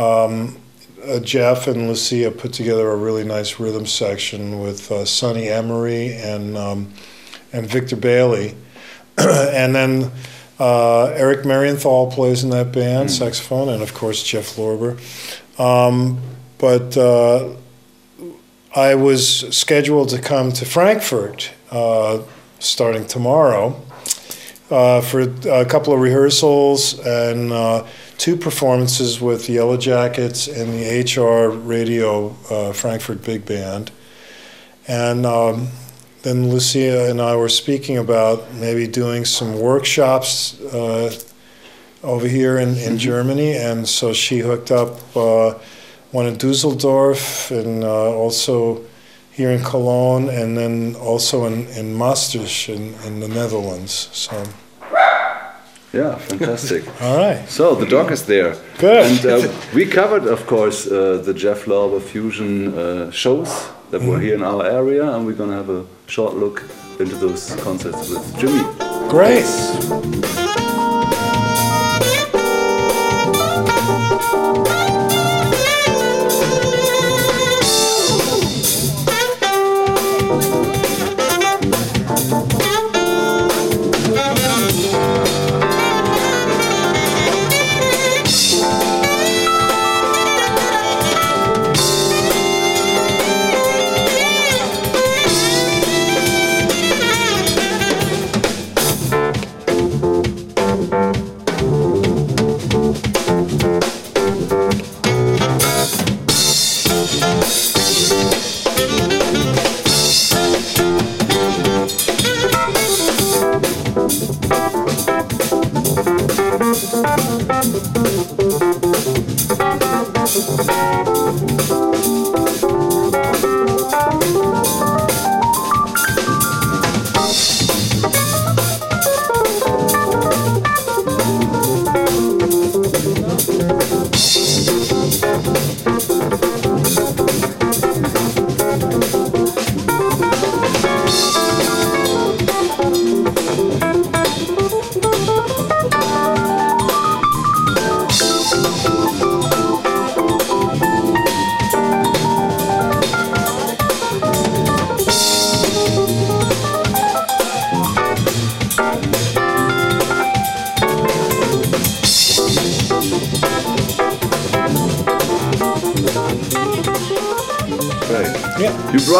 um, 0.00 0.58
uh, 1.04 1.18
Jeff 1.20 1.66
and 1.66 1.88
Lucia 1.88 2.30
put 2.30 2.52
together 2.52 2.88
a 2.90 2.96
really 2.96 3.24
nice 3.24 3.58
rhythm 3.58 3.86
section 3.86 4.60
with 4.60 4.92
uh, 4.92 5.04
Sonny 5.04 5.48
Emory 5.48 6.12
and 6.14 6.56
um, 6.56 6.92
and 7.52 7.66
Victor 7.66 7.96
Bailey, 7.96 8.54
and 9.18 9.74
then 9.74 10.12
uh, 10.58 11.06
Eric 11.06 11.44
Marienthal 11.44 12.10
plays 12.12 12.42
in 12.44 12.50
that 12.50 12.72
band, 12.72 13.10
saxophone, 13.10 13.68
and 13.68 13.82
of 13.82 13.94
course 13.94 14.22
Jeff 14.22 14.56
Lorber. 14.56 14.98
Um, 15.58 16.20
but 16.58 16.96
uh, 16.96 17.54
I 18.74 18.94
was 18.94 19.56
scheduled 19.56 20.08
to 20.10 20.20
come 20.20 20.52
to 20.52 20.64
Frankfurt 20.64 21.52
uh, 21.70 22.22
starting 22.58 23.06
tomorrow 23.06 23.80
uh, 24.70 25.00
for 25.00 25.20
a 25.20 25.64
couple 25.64 25.92
of 25.92 26.00
rehearsals 26.00 26.98
and 27.00 27.52
uh, 27.52 27.86
two 28.18 28.36
performances 28.36 29.20
with 29.20 29.46
the 29.46 29.54
Yellow 29.54 29.76
Jackets 29.76 30.48
and 30.48 30.72
the 30.74 31.02
HR 31.02 31.50
Radio 31.50 32.36
uh, 32.50 32.72
Frankfurt 32.72 33.22
Big 33.22 33.46
Band. 33.46 33.90
And 34.86 35.24
um, 35.24 35.68
then 36.22 36.50
Lucia 36.50 37.08
and 37.10 37.20
I 37.20 37.36
were 37.36 37.48
speaking 37.48 37.98
about 37.98 38.52
maybe 38.54 38.86
doing 38.86 39.24
some 39.24 39.58
workshops 39.60 40.60
uh, 40.60 41.14
over 42.02 42.26
here 42.28 42.58
in, 42.58 42.76
in 42.76 42.98
Germany. 42.98 43.54
And 43.54 43.88
so 43.88 44.12
she 44.12 44.38
hooked 44.38 44.70
up 44.70 44.98
uh, 45.16 45.54
one 46.10 46.26
in 46.26 46.36
Dusseldorf 46.36 47.50
and 47.50 47.84
uh, 47.84 48.12
also 48.14 48.84
here 49.32 49.50
in 49.50 49.62
Cologne 49.62 50.28
and 50.28 50.56
then 50.56 50.96
also 50.96 51.44
in, 51.46 51.66
in 51.68 51.94
Maastricht 51.94 52.68
in, 52.68 52.94
in 53.06 53.20
the 53.20 53.28
Netherlands. 53.28 54.08
So, 54.12 54.42
Yeah, 55.92 56.16
fantastic. 56.16 56.84
all 57.02 57.16
right. 57.18 57.48
So 57.48 57.74
the 57.74 57.86
dog 57.86 58.10
is 58.10 58.22
there. 58.26 58.56
Good. 58.78 59.06
And 59.06 59.26
uh, 59.26 59.52
we 59.74 59.86
covered, 59.86 60.24
of 60.26 60.46
course, 60.46 60.86
uh, 60.86 61.22
the 61.24 61.32
Jeff 61.32 61.64
Lorber 61.66 62.00
Fusion 62.00 62.74
uh, 62.76 63.10
shows 63.10 63.48
that 63.90 64.00
Mm-hmm. 64.00 64.08
were 64.10 64.20
here 64.20 64.34
in 64.34 64.42
our 64.42 64.66
area, 64.66 65.02
and 65.14 65.24
we're 65.24 65.32
gonna 65.38 65.56
have 65.56 65.70
a 65.70 65.84
short 66.08 66.34
look 66.34 66.62
into 66.98 67.14
those 67.16 67.54
concerts 67.56 68.08
with 68.08 68.38
Jimmy. 68.38 68.62
Great. 69.08 70.47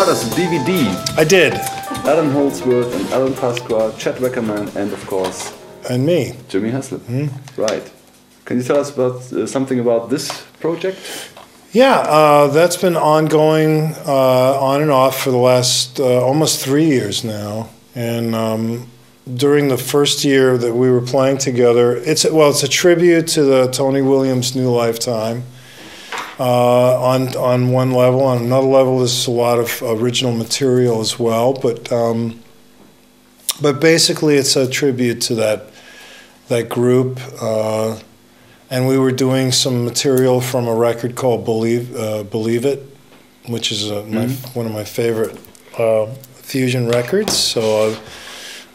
Us 0.09 0.25
a 0.27 0.41
DVD. 0.41 1.19
I 1.19 1.25
did. 1.25 1.53
Allan 2.07 2.31
Holdsworth 2.31 2.95
and 2.95 3.07
Alan 3.13 3.35
Pasqua, 3.35 3.95
Chad 3.99 4.15
Wackerman, 4.17 4.75
and 4.75 4.91
of 4.95 5.07
course 5.07 5.53
And 5.91 6.07
me. 6.07 6.33
Jimmy 6.49 6.71
Haslip. 6.71 7.03
Right. 7.59 7.93
Can 8.47 8.57
you 8.57 8.63
tell 8.63 8.79
us 8.79 8.91
about 8.91 9.31
uh, 9.33 9.47
something 9.47 9.79
about 9.79 10.09
this 10.09 10.47
project? 10.61 10.99
Yeah, 11.73 11.99
uh, 11.99 12.47
that's 12.47 12.79
been 12.79 12.97
ongoing 12.97 13.95
uh, 14.07 14.59
on 14.59 14.81
and 14.81 14.91
off 14.91 15.23
for 15.23 15.31
the 15.31 15.37
last 15.37 16.01
uh, 16.01 16.25
almost 16.25 16.65
three 16.65 16.87
years 16.87 17.23
now. 17.23 17.69
And 17.95 18.35
um, 18.35 18.89
during 19.35 19.69
the 19.69 19.77
first 19.77 20.25
year 20.25 20.57
that 20.57 20.73
we 20.73 20.91
were 20.91 21.03
playing 21.03 21.37
together, 21.37 21.97
it's 21.97 22.25
well, 22.25 22.49
it's 22.49 22.63
a 22.63 22.69
tribute 22.69 23.27
to 23.37 23.43
the 23.43 23.67
Tony 23.71 24.01
Williams 24.01 24.57
New 24.57 24.71
Lifetime. 24.71 25.43
Uh, 26.39 27.03
on 27.03 27.37
on 27.37 27.71
one 27.71 27.91
level, 27.91 28.23
on 28.23 28.43
another 28.45 28.67
level, 28.67 28.99
there's 28.99 29.27
a 29.27 29.31
lot 29.31 29.59
of 29.59 29.83
original 29.83 30.33
material 30.33 31.01
as 31.01 31.19
well. 31.19 31.53
But 31.53 31.91
um, 31.91 32.41
but 33.61 33.81
basically, 33.81 34.37
it's 34.37 34.55
a 34.55 34.69
tribute 34.69 35.21
to 35.23 35.35
that 35.37 35.71
that 36.49 36.69
group. 36.69 37.21
Uh, 37.41 37.99
and 38.71 38.87
we 38.87 38.99
were 38.99 39.13
doing 39.13 39.51
some 39.51 39.85
material 39.85 40.41
from 40.41 40.69
a 40.69 40.75
record 40.75 41.17
called 41.17 41.45
Believe 41.45 41.95
uh, 41.97 42.23
Believe 42.25 42.65
It, 42.65 42.87
which 43.47 43.73
is 43.73 43.91
uh 43.91 44.05
my, 44.07 44.29
one 44.55 44.67
of 44.67 44.73
my 44.73 44.85
favorite 44.85 45.37
uh, 45.79 46.07
fusion 46.35 46.89
records. 46.89 47.37
So 47.37 47.91
I 47.91 47.99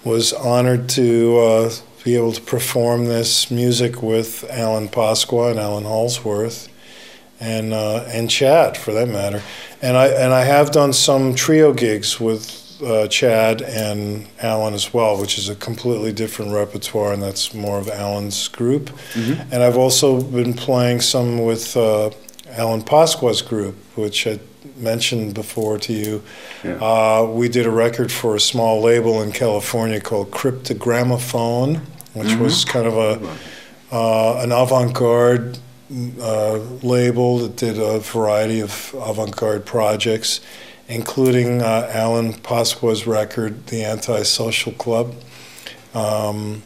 was 0.03 0.33
honored 0.33 0.89
to 0.89 1.37
uh, 1.37 1.71
be 2.03 2.15
able 2.15 2.33
to 2.33 2.41
perform 2.41 3.05
this 3.05 3.49
music 3.51 4.01
with 4.01 4.43
Alan 4.49 4.89
Pasqua 4.89 5.51
and 5.51 5.59
Allan 5.59 5.85
Holdsworth, 5.85 6.67
and 7.43 7.73
uh, 7.73 8.05
and 8.07 8.29
Chad 8.29 8.77
for 8.77 8.93
that 8.93 9.09
matter. 9.09 9.41
And 9.81 9.97
I 9.97 10.07
and 10.07 10.33
I 10.33 10.43
have 10.45 10.71
done 10.71 10.93
some 10.93 11.35
trio 11.35 11.73
gigs 11.73 12.19
with 12.19 12.81
uh, 12.81 13.07
Chad 13.07 13.61
and 13.61 14.27
Alan 14.41 14.73
as 14.73 14.93
well, 14.93 15.19
which 15.19 15.37
is 15.37 15.49
a 15.49 15.55
completely 15.55 16.11
different 16.13 16.53
repertoire, 16.53 17.13
and 17.13 17.21
that's 17.21 17.53
more 17.53 17.77
of 17.77 17.89
Alan's 17.89 18.47
group. 18.47 18.89
And 19.51 19.63
I've 19.63 19.77
also 19.77 20.21
been 20.21 20.53
playing 20.53 21.01
some 21.01 21.43
with 21.43 21.75
uh, 21.77 22.09
Alan 22.51 22.81
Pasqua's 22.81 23.41
group, 23.41 23.75
which 23.95 24.25
I 24.25 24.39
mentioned 24.77 25.33
before 25.33 25.77
to 25.79 25.93
you. 25.93 26.23
Yeah. 26.63 26.75
Uh, 26.75 27.25
we 27.25 27.49
did 27.49 27.65
a 27.65 27.71
record 27.71 28.11
for 28.11 28.35
a 28.35 28.39
small 28.39 28.81
label 28.81 29.21
in 29.21 29.31
California 29.31 29.99
called 29.99 30.31
Cryptogramophone, 30.31 31.81
which 32.13 32.35
was 32.35 32.65
kind 32.65 32.87
of 32.87 32.95
a 32.97 33.37
uh, 33.91 34.41
an 34.43 34.51
avant-garde 34.51 35.59
uh, 36.21 36.57
label 36.81 37.39
that 37.39 37.55
did 37.55 37.77
a 37.77 37.99
variety 37.99 38.59
of 38.61 38.95
avant-garde 38.99 39.65
projects, 39.65 40.39
including 40.87 41.61
uh, 41.61 41.89
Alan 41.93 42.33
Pasqua's 42.33 43.05
record, 43.07 43.67
The 43.67 43.83
Antisocial 43.83 44.71
Club, 44.73 45.15
um, 45.93 46.63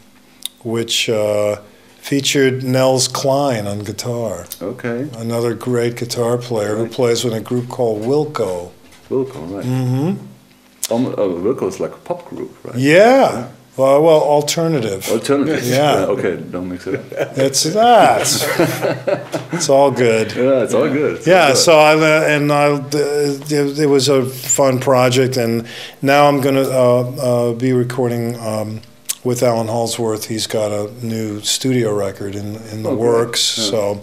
which 0.62 1.08
uh, 1.08 1.60
featured 1.98 2.62
Nels 2.62 3.08
Cline 3.08 3.66
on 3.66 3.80
guitar, 3.80 4.46
Okay. 4.62 5.08
another 5.16 5.54
great 5.54 5.96
guitar 5.96 6.38
player 6.38 6.76
who 6.76 6.88
plays 6.88 7.24
with 7.24 7.34
a 7.34 7.40
group 7.40 7.68
called 7.68 8.02
Wilco. 8.02 8.70
Wilco, 9.10 9.54
right. 9.54 9.64
Mm-hmm. 9.64 10.92
Um, 10.92 11.06
Wilco 11.14 11.68
is 11.68 11.80
like 11.80 11.92
a 11.92 11.98
pop 11.98 12.24
group, 12.28 12.56
right? 12.64 12.76
Yeah. 12.76 13.48
Well, 13.78 14.02
well, 14.02 14.20
alternative. 14.20 15.06
Alternative. 15.08 15.64
Yeah. 15.64 16.06
okay, 16.06 16.36
don't 16.36 16.68
mix 16.68 16.86
it 16.88 16.96
up. 16.96 17.38
It's 17.38 17.62
that. 17.62 18.20
it's 19.52 19.68
all 19.68 19.92
good. 19.92 20.32
Yeah, 20.34 20.64
it's 20.64 20.74
all 20.74 20.88
good. 20.88 21.16
It's 21.18 21.28
all 21.28 21.32
Yeah, 21.32 21.48
good. 21.48 21.56
so 21.58 21.78
I 21.78 21.94
uh, 21.94 22.26
and 22.34 22.50
I, 22.52 22.64
uh, 22.72 23.80
it 23.84 23.88
was 23.88 24.08
a 24.08 24.24
fun 24.26 24.80
project, 24.80 25.36
and 25.36 25.64
now 26.02 26.26
I'm 26.28 26.40
going 26.40 26.56
to 26.56 26.68
uh, 26.68 27.02
uh, 27.50 27.52
be 27.54 27.72
recording 27.72 28.34
um, 28.40 28.80
with 29.22 29.42
Allan 29.44 29.68
Holdsworth. 29.68 30.24
He's 30.26 30.48
got 30.48 30.72
a 30.72 30.90
new 31.06 31.40
studio 31.42 31.94
record 31.94 32.34
in 32.34 32.56
in 32.72 32.82
the 32.82 32.90
Oh, 32.90 32.96
great. 32.96 33.08
works, 33.08 33.58
Yeah. 33.58 33.70
so 33.70 34.00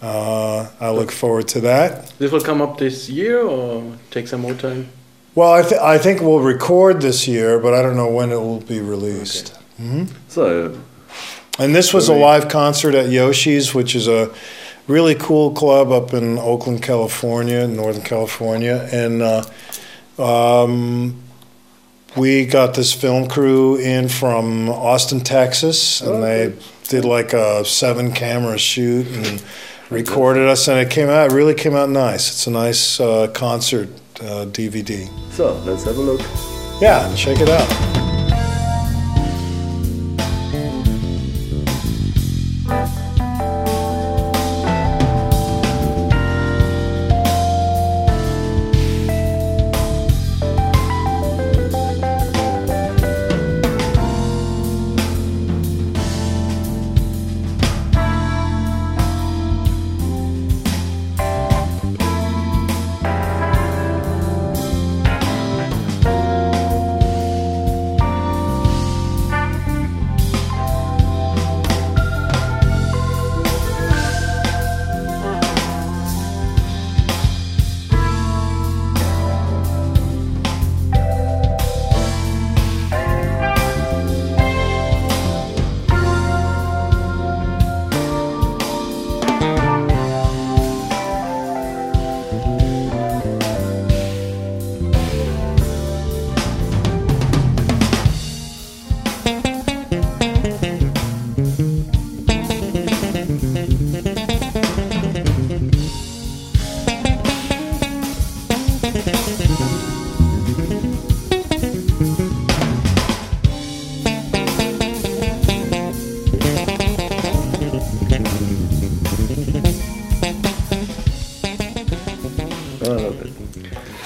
uh, 0.00 0.68
I 0.80 0.90
look 0.90 1.12
forward 1.12 1.48
to 1.48 1.60
that. 1.60 2.12
This 2.18 2.32
will 2.32 2.40
come 2.40 2.62
up 2.62 2.78
this 2.78 3.10
year 3.10 3.42
or 3.42 3.82
take 4.10 4.26
some 4.28 4.40
more 4.40 4.54
time? 4.54 4.88
Well, 5.36 5.52
I, 5.52 5.62
th- 5.62 5.80
I 5.80 5.98
think 5.98 6.20
we'll 6.22 6.40
record 6.40 7.00
this 7.02 7.28
year, 7.28 7.58
but 7.60 7.74
I 7.74 7.82
don't 7.82 7.94
know 7.96 8.08
when 8.10 8.32
it 8.32 8.36
will 8.40 8.60
be 8.60 8.80
released. 8.80 9.54
hmm 9.76 10.04
So, 10.28 10.76
And 11.58 11.74
this 11.74 11.92
was 11.94 12.08
a 12.08 12.12
Really? 12.12 12.24
live 12.24 12.48
concert 12.48 12.94
at 12.94 13.10
Yoshi's, 13.10 13.74
which 13.74 13.94
is 13.94 14.08
a 14.08 14.30
really 14.88 15.14
cool 15.14 15.50
club 15.52 15.92
up 15.92 16.14
in 16.14 16.38
Oakland, 16.38 16.82
California, 16.82 17.68
Northern 17.68 18.02
California. 18.02 18.88
And 18.92 19.20
uh, 19.22 19.44
um, 20.22 21.16
we 22.16 22.46
got 22.46 22.72
this 22.72 22.94
film 22.94 23.28
crew 23.28 23.76
in 23.76 24.08
from 24.08 24.70
Austin, 24.70 25.20
Texas, 25.20 26.00
and 26.00 26.10
Oh, 26.16 26.20
they 26.22 26.46
good. 26.46 26.62
did 26.88 27.04
like 27.04 27.34
a 27.34 27.62
seven 27.64 28.12
camera 28.12 28.56
shoot 28.56 29.06
and 29.08 29.42
recorded 29.90 30.48
us, 30.48 30.66
and 30.66 30.78
it 30.78 30.88
came 30.90 31.10
out, 31.10 31.30
it 31.30 31.34
really 31.34 31.52
came 31.54 31.76
out 31.76 31.90
nice. 31.90 32.30
It's 32.30 32.46
a 32.46 32.50
nice 32.50 32.98
uh, 33.00 33.28
concert 33.34 33.88
Uh, 34.20 34.46
DVD. 34.46 35.08
so 35.30 35.52
let's 35.66 35.84
have 35.84 35.98
a 35.98 36.00
look. 36.00 36.20
Yeah, 36.80 37.14
check 37.14 37.38
it 37.40 37.48
out. 37.48 38.05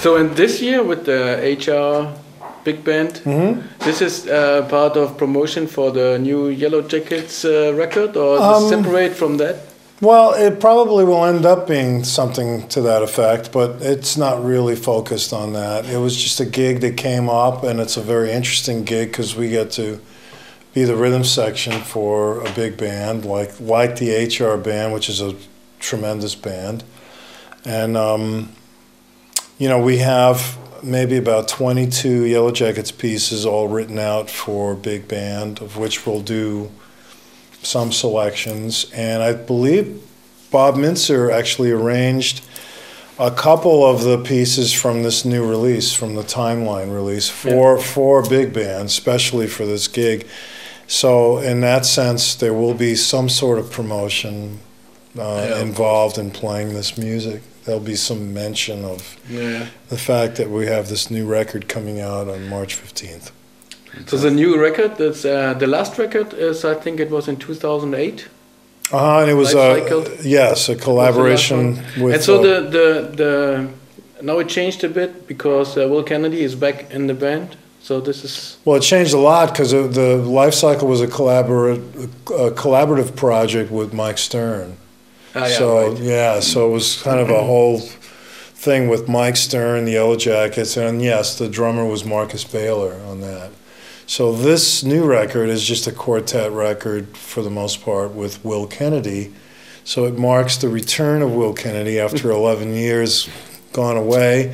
So, 0.01 0.15
in 0.15 0.33
this 0.33 0.61
year 0.61 0.81
with 0.83 1.05
the 1.05 1.37
HR 1.59 2.11
big 2.63 2.83
band, 2.83 3.21
this 3.79 4.01
is 4.01 4.27
uh, 4.27 4.65
part 4.67 4.97
of 4.97 5.15
promotion 5.15 5.67
for 5.67 5.91
the 5.91 6.17
new 6.17 6.47
Yellow 6.47 6.81
Jackets 6.81 7.45
uh, 7.45 7.71
record, 7.75 8.17
or 8.17 8.39
Um, 8.39 8.67
separate 8.67 9.13
from 9.13 9.37
that? 9.37 9.57
Well, 10.01 10.33
it 10.33 10.59
probably 10.59 11.03
will 11.05 11.23
end 11.25 11.45
up 11.45 11.67
being 11.67 12.03
something 12.03 12.67
to 12.69 12.81
that 12.81 13.03
effect, 13.03 13.51
but 13.51 13.75
it's 13.81 14.17
not 14.17 14.43
really 14.43 14.75
focused 14.75 15.31
on 15.33 15.53
that. 15.53 15.85
It 15.85 15.99
was 15.99 16.17
just 16.17 16.39
a 16.39 16.45
gig 16.45 16.81
that 16.81 16.97
came 16.97 17.29
up, 17.29 17.63
and 17.63 17.79
it's 17.79 17.95
a 17.97 18.01
very 18.01 18.31
interesting 18.31 18.83
gig 18.83 19.09
because 19.11 19.35
we 19.35 19.49
get 19.49 19.69
to 19.73 19.99
be 20.73 20.83
the 20.83 20.95
rhythm 20.95 21.23
section 21.23 21.73
for 21.73 22.41
a 22.43 22.49
big 22.55 22.75
band 22.75 23.25
like 23.25 23.51
like 23.59 23.97
the 23.97 24.09
HR 24.25 24.57
band, 24.57 24.93
which 24.93 25.09
is 25.09 25.21
a 25.21 25.35
tremendous 25.79 26.33
band, 26.33 26.83
and 27.65 27.95
um, 27.95 28.49
you 29.61 29.69
know 29.69 29.77
we 29.77 29.97
have 29.97 30.57
maybe 30.81 31.17
about 31.17 31.47
22 31.47 32.25
Yellow 32.25 32.49
Jackets 32.49 32.91
pieces 32.91 33.45
all 33.45 33.67
written 33.67 33.99
out 33.99 34.27
for 34.27 34.73
big 34.73 35.07
band, 35.07 35.61
of 35.61 35.77
which 35.77 36.07
we'll 36.07 36.21
do 36.21 36.71
some 37.61 37.91
selections, 37.91 38.91
and 38.91 39.21
I 39.21 39.33
believe 39.33 40.01
Bob 40.49 40.77
Mintzer 40.77 41.31
actually 41.31 41.69
arranged 41.69 42.43
a 43.19 43.29
couple 43.29 43.85
of 43.85 44.01
the 44.03 44.17
pieces 44.17 44.73
from 44.73 45.03
this 45.03 45.25
new 45.25 45.47
release, 45.47 45.93
from 45.93 46.15
the 46.15 46.23
Timeline 46.23 46.91
release, 46.91 47.29
for 47.29 47.77
for 47.77 48.27
big 48.27 48.53
band, 48.53 48.87
especially 48.87 49.45
for 49.45 49.67
this 49.67 49.87
gig. 49.87 50.25
So 50.87 51.37
in 51.37 51.61
that 51.61 51.85
sense, 51.85 52.33
there 52.33 52.55
will 52.55 52.73
be 52.73 52.95
some 52.95 53.29
sort 53.29 53.59
of 53.59 53.71
promotion 53.71 54.59
uh, 55.15 55.21
Yeah, 55.21 55.61
involved 55.61 56.17
in 56.17 56.31
playing 56.31 56.73
this 56.73 56.97
music. 56.97 57.43
There'll 57.65 57.79
be 57.79 57.95
some 57.95 58.33
mention 58.33 58.83
of 58.85 59.17
Yeah. 59.29 59.65
the 59.89 59.97
fact 59.97 60.35
that 60.37 60.49
we 60.49 60.65
have 60.67 60.87
this 60.89 61.09
new 61.11 61.25
record 61.27 61.67
coming 61.67 61.99
out 62.01 62.27
on 62.27 62.47
March 62.49 62.75
15th. 62.75 63.31
So 64.07 64.17
the 64.17 64.31
new 64.31 64.57
record, 64.59 64.97
that's 64.97 65.25
uh, 65.25 65.53
the 65.59 65.67
last 65.67 65.97
record 65.97 66.33
is 66.33 66.63
I 66.63 66.75
think 66.75 66.99
it 66.99 67.09
was 67.11 67.27
in 67.27 67.35
2008. 67.37 68.27
Uh, 68.93 69.19
and 69.21 69.29
it 69.31 69.35
was 69.35 69.53
a 69.53 70.17
yes, 70.23 70.69
a 70.69 70.75
collaboration 70.75 71.81
with. 71.99 72.13
and 72.15 72.23
so 72.23 72.39
uh, 72.39 72.41
the, 72.41 72.69
the 72.69 72.87
the 73.15 73.67
now 74.21 74.39
it 74.39 74.49
changed 74.49 74.83
a 74.83 74.89
bit 74.89 75.27
because 75.27 75.77
uh, 75.77 75.87
Will 75.87 76.03
Kennedy 76.03 76.41
is 76.41 76.55
back 76.55 76.91
in 76.91 77.07
the 77.07 77.13
band. 77.13 77.55
So 77.81 77.99
this 77.99 78.23
is 78.23 78.57
Well, 78.65 78.77
it 78.77 78.83
changed 78.83 79.13
a 79.13 79.17
lot 79.19 79.51
because 79.51 79.71
the 79.71 80.17
Life 80.17 80.53
Cycle 80.53 80.87
was 80.87 81.01
a 81.01 81.07
collaborative, 81.07 81.81
a 82.47 82.51
collaborative 82.51 83.15
project 83.15 83.71
with 83.71 83.93
Mike 83.93 84.17
Stern. 84.17 84.77
Yeah, 85.35 85.47
so 85.47 85.89
right. 85.89 86.01
yeah, 86.01 86.39
so 86.39 86.69
it 86.69 86.71
was 86.71 87.01
kind 87.01 87.19
of 87.19 87.29
a 87.29 87.41
whole 87.43 87.79
thing 87.79 88.87
with 88.89 89.09
Mike 89.09 89.37
Stern, 89.37 89.85
the 89.85 89.93
Yellow 89.93 90.15
Jackets, 90.15 90.77
and 90.77 91.01
yes, 91.01 91.37
the 91.37 91.49
drummer 91.49 91.85
was 91.85 92.05
Marcus 92.05 92.43
Baylor 92.43 92.93
on 93.07 93.21
that. 93.21 93.51
So 94.05 94.33
this 94.33 94.83
new 94.83 95.05
record 95.05 95.49
is 95.49 95.63
just 95.63 95.87
a 95.87 95.91
quartet 95.91 96.51
record 96.51 97.15
for 97.17 97.41
the 97.41 97.49
most 97.49 97.81
part 97.83 98.11
with 98.11 98.43
Will 98.43 98.67
Kennedy. 98.67 99.33
So 99.83 100.05
it 100.05 100.17
marks 100.17 100.57
the 100.57 100.69
return 100.69 101.21
of 101.21 101.31
Will 101.31 101.53
Kennedy 101.53 101.99
after 101.99 102.29
11 102.31 102.73
years 102.73 103.29
gone 103.73 103.97
away. 103.97 104.53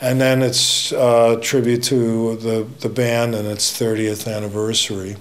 And 0.00 0.20
then 0.20 0.42
it's 0.42 0.92
uh, 0.92 1.38
tribute 1.42 1.82
to 1.84 2.36
the, 2.36 2.66
the 2.80 2.88
band 2.88 3.34
and 3.34 3.46
its 3.46 3.78
30th 3.78 4.26
anniversary. 4.34 5.16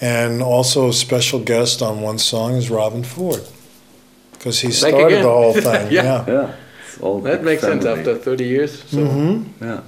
And 0.00 0.42
also 0.42 0.88
a 0.88 0.92
special 0.92 1.40
guest 1.40 1.82
on 1.82 2.00
one 2.00 2.18
song 2.18 2.54
is 2.54 2.70
Robben 2.70 3.04
Ford. 3.04 3.42
Because 4.32 4.60
he 4.60 4.68
Back 4.68 4.76
started 4.76 5.06
again. 5.06 5.22
the 5.22 5.28
whole 5.28 5.52
thing. 5.68 5.92
Yeah. 5.92 6.24
yeah. 6.26 6.54
Yeah, 7.02 7.20
that 7.20 7.22
big 7.38 7.42
makes 7.44 7.62
sense 7.62 7.84
after 7.84 8.16
30 8.16 8.44
years. 8.44 8.82
So 8.84 9.04
hmm 9.04 9.44
Yeah. 9.60 9.80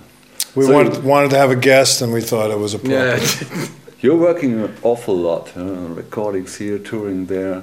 We 0.54 0.64
So- 0.66 0.72
wanted, 0.72 1.02
wanted 1.04 1.30
to 1.30 1.38
have 1.38 1.50
a 1.50 1.56
guest 1.56 2.02
and 2.02 2.12
we 2.12 2.20
thought 2.20 2.50
it 2.50 2.58
was 2.58 2.74
appropriate. 2.74 3.42
yeah, 3.42 3.66
You're 4.02 4.16
working 4.18 4.60
an 4.64 4.74
awful 4.82 5.16
lot, 5.16 5.48
huh? 5.54 5.62
recordings 5.62 6.56
here, 6.56 6.78
touring 6.78 7.26
there. 7.26 7.62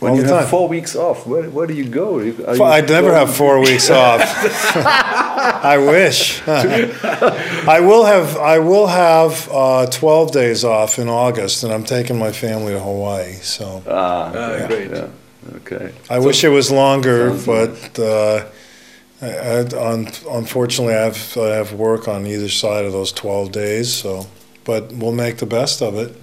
When 0.00 0.12
All 0.12 0.16
you 0.18 0.22
the 0.22 0.28
have 0.34 0.40
time. 0.42 0.50
four 0.50 0.68
weeks 0.68 0.94
off, 0.94 1.26
where, 1.26 1.48
where 1.50 1.66
do 1.66 1.74
you 1.74 1.84
go? 1.88 2.18
You- 2.20 2.44
are 2.46 2.54
you 2.56 2.62
I'd 2.64 2.88
never 2.88 3.12
have 3.12 3.34
four 3.34 3.58
weeks 3.58 3.90
off. 3.90 4.20
I 5.38 5.78
wish. 5.78 6.42
I 6.48 7.80
will 7.80 8.04
have. 8.04 8.36
I 8.36 8.58
will 8.58 8.86
have 8.86 9.48
uh, 9.52 9.86
twelve 9.86 10.32
days 10.32 10.64
off 10.64 10.98
in 10.98 11.08
August, 11.08 11.62
and 11.64 11.72
I'm 11.72 11.84
taking 11.84 12.18
my 12.18 12.32
family 12.32 12.72
to 12.72 12.80
Hawaii. 12.80 13.34
So 13.34 13.82
Ah, 13.86 14.32
Ah, 14.34 14.50
okay, 14.52 14.66
great. 14.66 14.90
Yeah. 14.90 15.08
Okay. 15.56 15.92
I 16.10 16.18
wish 16.18 16.44
it 16.44 16.48
was 16.50 16.70
longer, 16.70 17.30
but 17.46 17.98
uh, 17.98 18.44
I, 19.22 19.26
I, 19.26 19.58
un, 19.92 20.08
unfortunately, 20.30 20.94
I 20.94 21.04
have 21.04 21.36
I 21.38 21.48
have 21.56 21.72
work 21.72 22.08
on 22.08 22.26
either 22.26 22.48
side 22.48 22.84
of 22.84 22.92
those 22.92 23.12
twelve 23.12 23.52
days. 23.52 23.92
So, 23.92 24.26
but 24.64 24.92
we'll 24.92 25.12
make 25.12 25.38
the 25.38 25.46
best 25.46 25.80
of 25.82 25.96
it. 25.96 26.14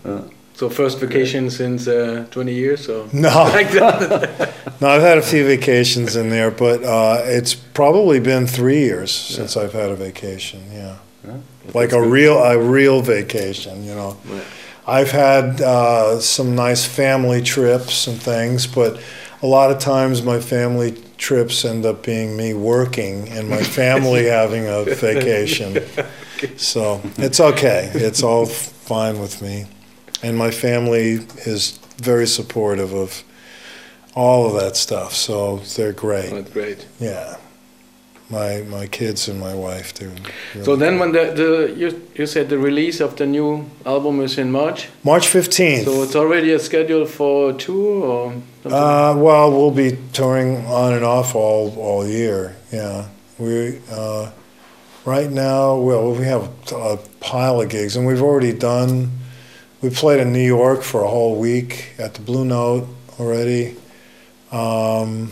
So 0.55 0.69
first 0.69 0.99
vacation 0.99 1.49
since 1.49 1.87
uh, 1.87 2.25
20 2.31 2.53
years. 2.53 2.85
So 2.85 3.07
No. 3.13 3.29
No, 4.81 4.87
I've 4.89 5.01
had 5.01 5.17
a 5.17 5.21
few 5.21 5.45
vacations 5.45 6.15
in 6.15 6.29
there, 6.29 6.51
but 6.51 6.83
uh, 6.83 7.21
it's 7.25 7.53
probably 7.55 8.19
been 8.19 8.47
three 8.47 8.79
years 8.79 9.11
since 9.11 9.55
I've 9.57 9.73
had 9.73 9.89
a 9.91 9.95
vacation. 9.95 10.61
Yeah, 10.71 10.95
Yeah. 11.25 11.37
like 11.73 11.91
a 11.93 12.01
real 12.01 12.37
a 12.37 12.57
real 12.57 13.01
vacation. 13.01 13.83
You 13.85 13.95
know, 13.95 14.17
Yeah. 14.29 14.41
I've 14.87 15.11
had 15.11 15.61
uh, 15.61 16.19
some 16.19 16.55
nice 16.55 16.85
family 16.85 17.41
trips 17.41 18.07
and 18.07 18.21
things, 18.21 18.67
but 18.67 18.99
a 19.41 19.47
lot 19.47 19.71
of 19.71 19.79
times 19.79 20.21
my 20.21 20.39
family 20.39 20.91
trips 21.17 21.65
end 21.65 21.85
up 21.85 22.03
being 22.03 22.35
me 22.37 22.53
working 22.53 23.29
and 23.29 23.49
my 23.49 23.63
family 23.63 24.25
having 24.41 24.67
a 24.67 24.83
vacation. 24.83 25.77
So 26.57 27.01
it's 27.17 27.39
okay. 27.39 27.89
It's 27.93 28.21
all 28.21 28.45
fine 28.45 29.19
with 29.19 29.41
me, 29.41 29.65
and 30.23 30.37
my 30.37 30.51
family 30.51 31.25
is 31.45 31.79
very 31.97 32.27
supportive 32.27 32.93
of 32.93 33.23
all 34.15 34.47
of 34.47 34.61
that 34.61 34.75
stuff. 34.75 35.13
So 35.13 35.57
they're 35.75 35.93
great. 35.93 36.31
That's 36.31 36.49
great. 36.51 36.87
Yeah, 36.99 37.37
my 38.29 38.61
my 38.63 38.87
kids 38.87 39.27
and 39.27 39.39
my 39.39 39.53
wife 39.53 39.93
do. 39.93 40.11
So 40.63 40.75
then, 40.75 40.99
when 40.99 41.11
the, 41.11 41.31
the 41.31 41.73
you, 41.77 42.07
you 42.15 42.25
said 42.25 42.49
the 42.49 42.57
release 42.57 42.99
of 43.01 43.15
the 43.15 43.25
new 43.25 43.69
album 43.85 44.21
is 44.21 44.37
in 44.37 44.51
March, 44.51 44.87
March 45.03 45.27
fifteenth. 45.27 45.85
so 45.85 46.03
it's 46.03 46.15
already 46.15 46.51
a 46.53 46.59
schedule 46.59 47.05
for 47.05 47.53
tour 47.53 48.05
or 48.05 48.31
something? 48.63 48.71
Uh, 48.73 49.15
well, 49.17 49.51
we'll 49.51 49.71
be 49.71 49.97
touring 50.13 50.65
on 50.65 50.93
and 50.93 51.03
off 51.03 51.35
all 51.35 51.75
all 51.77 52.07
year. 52.07 52.55
Yeah, 52.71 53.07
we 53.37 53.79
uh, 53.91 54.31
right 55.05 55.29
now. 55.29 55.75
Well, 55.75 56.11
we 56.13 56.25
have 56.25 56.49
a 56.71 56.97
pile 57.19 57.61
of 57.61 57.69
gigs, 57.69 57.95
and 57.95 58.07
we've 58.07 58.21
already 58.23 58.53
done. 58.53 59.11
We 59.85 59.91
played 59.91 60.19
in 60.19 60.33
New 60.33 60.39
York 60.39 60.81
for 60.81 61.03
a 61.03 61.07
whole 61.07 61.35
week 61.35 61.91
at 61.99 62.15
the 62.15 62.21
Blue 62.21 62.43
Note 62.43 62.87
already. 63.19 63.75
Um, 64.51 65.31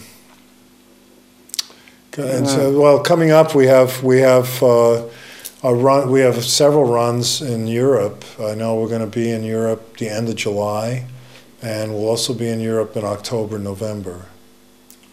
and 2.16 2.48
so, 2.48 2.80
well, 2.80 3.00
coming 3.00 3.32
up, 3.32 3.56
we 3.56 3.66
have 3.66 4.04
we 4.04 4.20
have 4.20 4.62
uh, 4.62 5.08
a 5.64 5.74
run. 5.74 6.12
We 6.12 6.20
have 6.20 6.44
several 6.44 6.86
runs 6.86 7.42
in 7.42 7.66
Europe. 7.66 8.24
I 8.40 8.54
know 8.54 8.76
we're 8.76 8.90
going 8.90 9.10
to 9.10 9.18
be 9.22 9.32
in 9.32 9.44
Europe 9.44 9.98
the 9.98 10.10
end 10.10 10.30
of 10.30 10.36
July, 10.36 11.08
and 11.64 11.92
we'll 11.92 12.08
also 12.08 12.36
be 12.36 12.48
in 12.48 12.60
Europe 12.60 12.96
in 12.96 13.04
October, 13.04 13.58
November. 13.58 14.28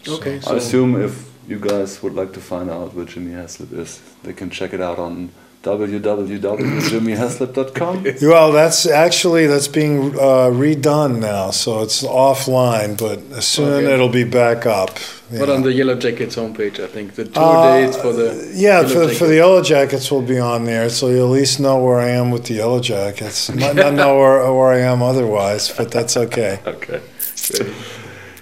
okay, 0.07 0.39
I 0.45 0.57
assume 0.57 1.01
if 1.01 1.27
you 1.47 1.57
guys 1.57 2.03
would 2.03 2.13
like 2.13 2.31
to 2.33 2.39
find 2.39 2.69
out 2.69 2.93
where 2.93 3.05
Jimmy 3.05 3.31
Haslip 3.31 3.73
is, 3.73 4.03
they 4.21 4.33
can 4.33 4.51
check 4.51 4.71
it 4.71 4.81
out 4.81 4.99
on 4.99 5.31
www.jimmyhaslip.com. 5.63 8.05
Well, 8.21 8.51
that's 8.51 8.85
actually 8.87 9.47
that's 9.47 9.67
being 9.67 10.13
uh, 10.15 10.49
redone 10.51 11.19
now, 11.19 11.51
so 11.51 11.81
it's 11.83 12.01
offline. 12.03 12.97
But 12.97 13.43
soon 13.43 13.83
Okay. 13.85 13.93
it'll 13.93 14.09
be 14.09 14.23
back 14.23 14.65
up. 14.65 14.97
but 15.29 15.47
yeah. 15.47 15.53
on 15.55 15.61
the 15.63 15.71
Yellow 15.73 15.95
Jackets 15.95 16.35
homepage, 16.35 16.79
I 16.79 16.87
think 16.87 17.13
the 17.15 17.25
tour 17.25 17.43
Uh, 17.43 17.81
dates 17.85 17.97
for 17.97 18.11
the 18.13 18.51
yeah, 18.55 18.83
for, 18.87 19.07
for 19.09 19.27
the 19.27 19.35
Yellow 19.35 19.61
Jackets 19.61 20.09
will 20.11 20.21
be 20.23 20.39
on 20.39 20.65
there, 20.65 20.89
so 20.89 21.09
you'll 21.09 21.31
at 21.33 21.39
least 21.39 21.59
know 21.59 21.77
where 21.83 21.99
I 21.99 22.09
am 22.09 22.31
with 22.31 22.45
the 22.45 22.55
Yellow 22.55 22.79
Jackets. 22.79 23.49
Might 23.53 23.75
not 23.75 23.93
know 23.93 24.17
where, 24.17 24.51
where 24.57 24.71
I 24.73 24.79
am 24.79 25.01
otherwise, 25.03 25.69
but 25.77 25.91
that's 25.91 26.17
okay. 26.17 26.59
Okay. 26.65 27.01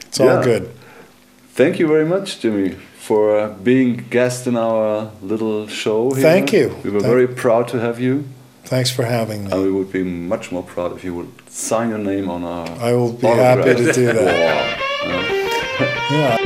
It's 0.08 0.20
all 0.20 0.42
good. 0.44 0.70
Thank 1.54 1.80
you 1.80 1.88
very 1.88 2.06
much, 2.06 2.40
Jimmy, 2.40 2.76
for 3.10 3.36
uh, 3.40 3.48
being 3.64 4.06
guest 4.12 4.46
in 4.46 4.56
our 4.56 5.10
little 5.24 5.66
show 5.68 6.12
here. 6.14 6.22
Thank 6.22 6.54
you. 6.54 6.68
We 6.84 6.92
were 6.92 7.00
Thank- 7.00 7.12
very 7.16 7.28
proud 7.28 7.68
to 7.70 7.80
have 7.80 8.00
you, 8.00 8.24
Thanks 8.66 8.92
for 8.92 9.04
having 9.04 9.46
me. 9.46 9.52
and 9.52 9.62
we 9.64 9.72
would 9.72 9.92
be 9.92 10.04
much 10.04 10.52
more 10.52 10.62
proud 10.74 10.90
if 10.96 11.04
you 11.04 11.16
would 11.16 11.32
sign 11.50 11.90
your 11.90 11.98
name 11.98 12.30
on 12.30 12.44
our. 12.44 12.68
I 12.90 12.94
will 12.94 13.14
be 13.14 13.26
autograph 13.26 13.66
happy 13.66 13.84
to 13.86 13.94
do 13.94 14.06
that. 14.14 14.26
wall. 14.26 15.26
Yeah. 16.12 16.38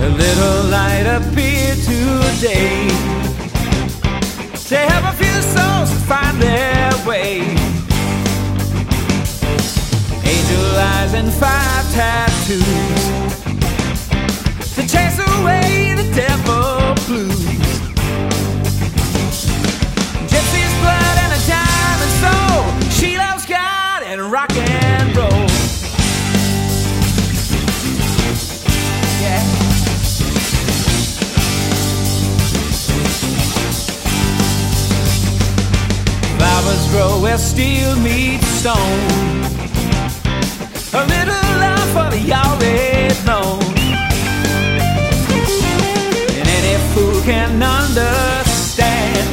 A 0.00 0.08
little 0.08 0.64
light 0.70 1.06
appeared 1.06 1.78
today 1.78 3.21
to 4.72 4.78
help 4.78 5.04
a 5.04 5.16
few 5.22 5.42
souls 5.42 5.90
to 5.90 5.96
find 6.08 6.40
their 6.40 6.90
way. 7.06 7.40
Angel 10.32 10.64
eyes 10.90 11.12
and 11.12 11.30
fire 11.30 11.84
tattoos 11.92 13.04
to 14.74 14.82
chase 14.88 15.18
away 15.18 15.92
the 15.94 16.10
devil 16.14 16.71
steel 37.52 37.94
meets 38.00 38.46
stone. 38.60 39.08
A 41.00 41.02
little 41.14 41.48
love 41.64 41.88
for 41.94 42.08
the 42.14 42.22
already 42.42 43.12
known. 43.28 43.60
And 46.38 46.46
any 46.58 46.76
fool 46.92 47.18
can 47.30 47.62
understand 47.62 49.28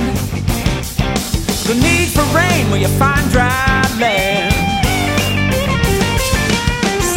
the 1.67 1.76
need 1.86 2.09
for 2.15 2.26
rain 2.39 2.63
where 2.70 2.82
you 2.86 2.91
find 3.03 3.24
dry 3.32 3.82
land. 4.03 4.53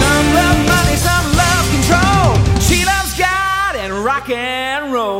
Some 0.00 0.26
love 0.38 0.60
money, 0.74 0.96
some 1.08 1.26
love 1.42 1.64
control. 1.76 2.26
She 2.68 2.78
loves 2.92 3.12
God 3.18 3.72
and 3.82 3.92
rock 4.08 4.30
and 4.30 4.92
roll. 4.92 5.11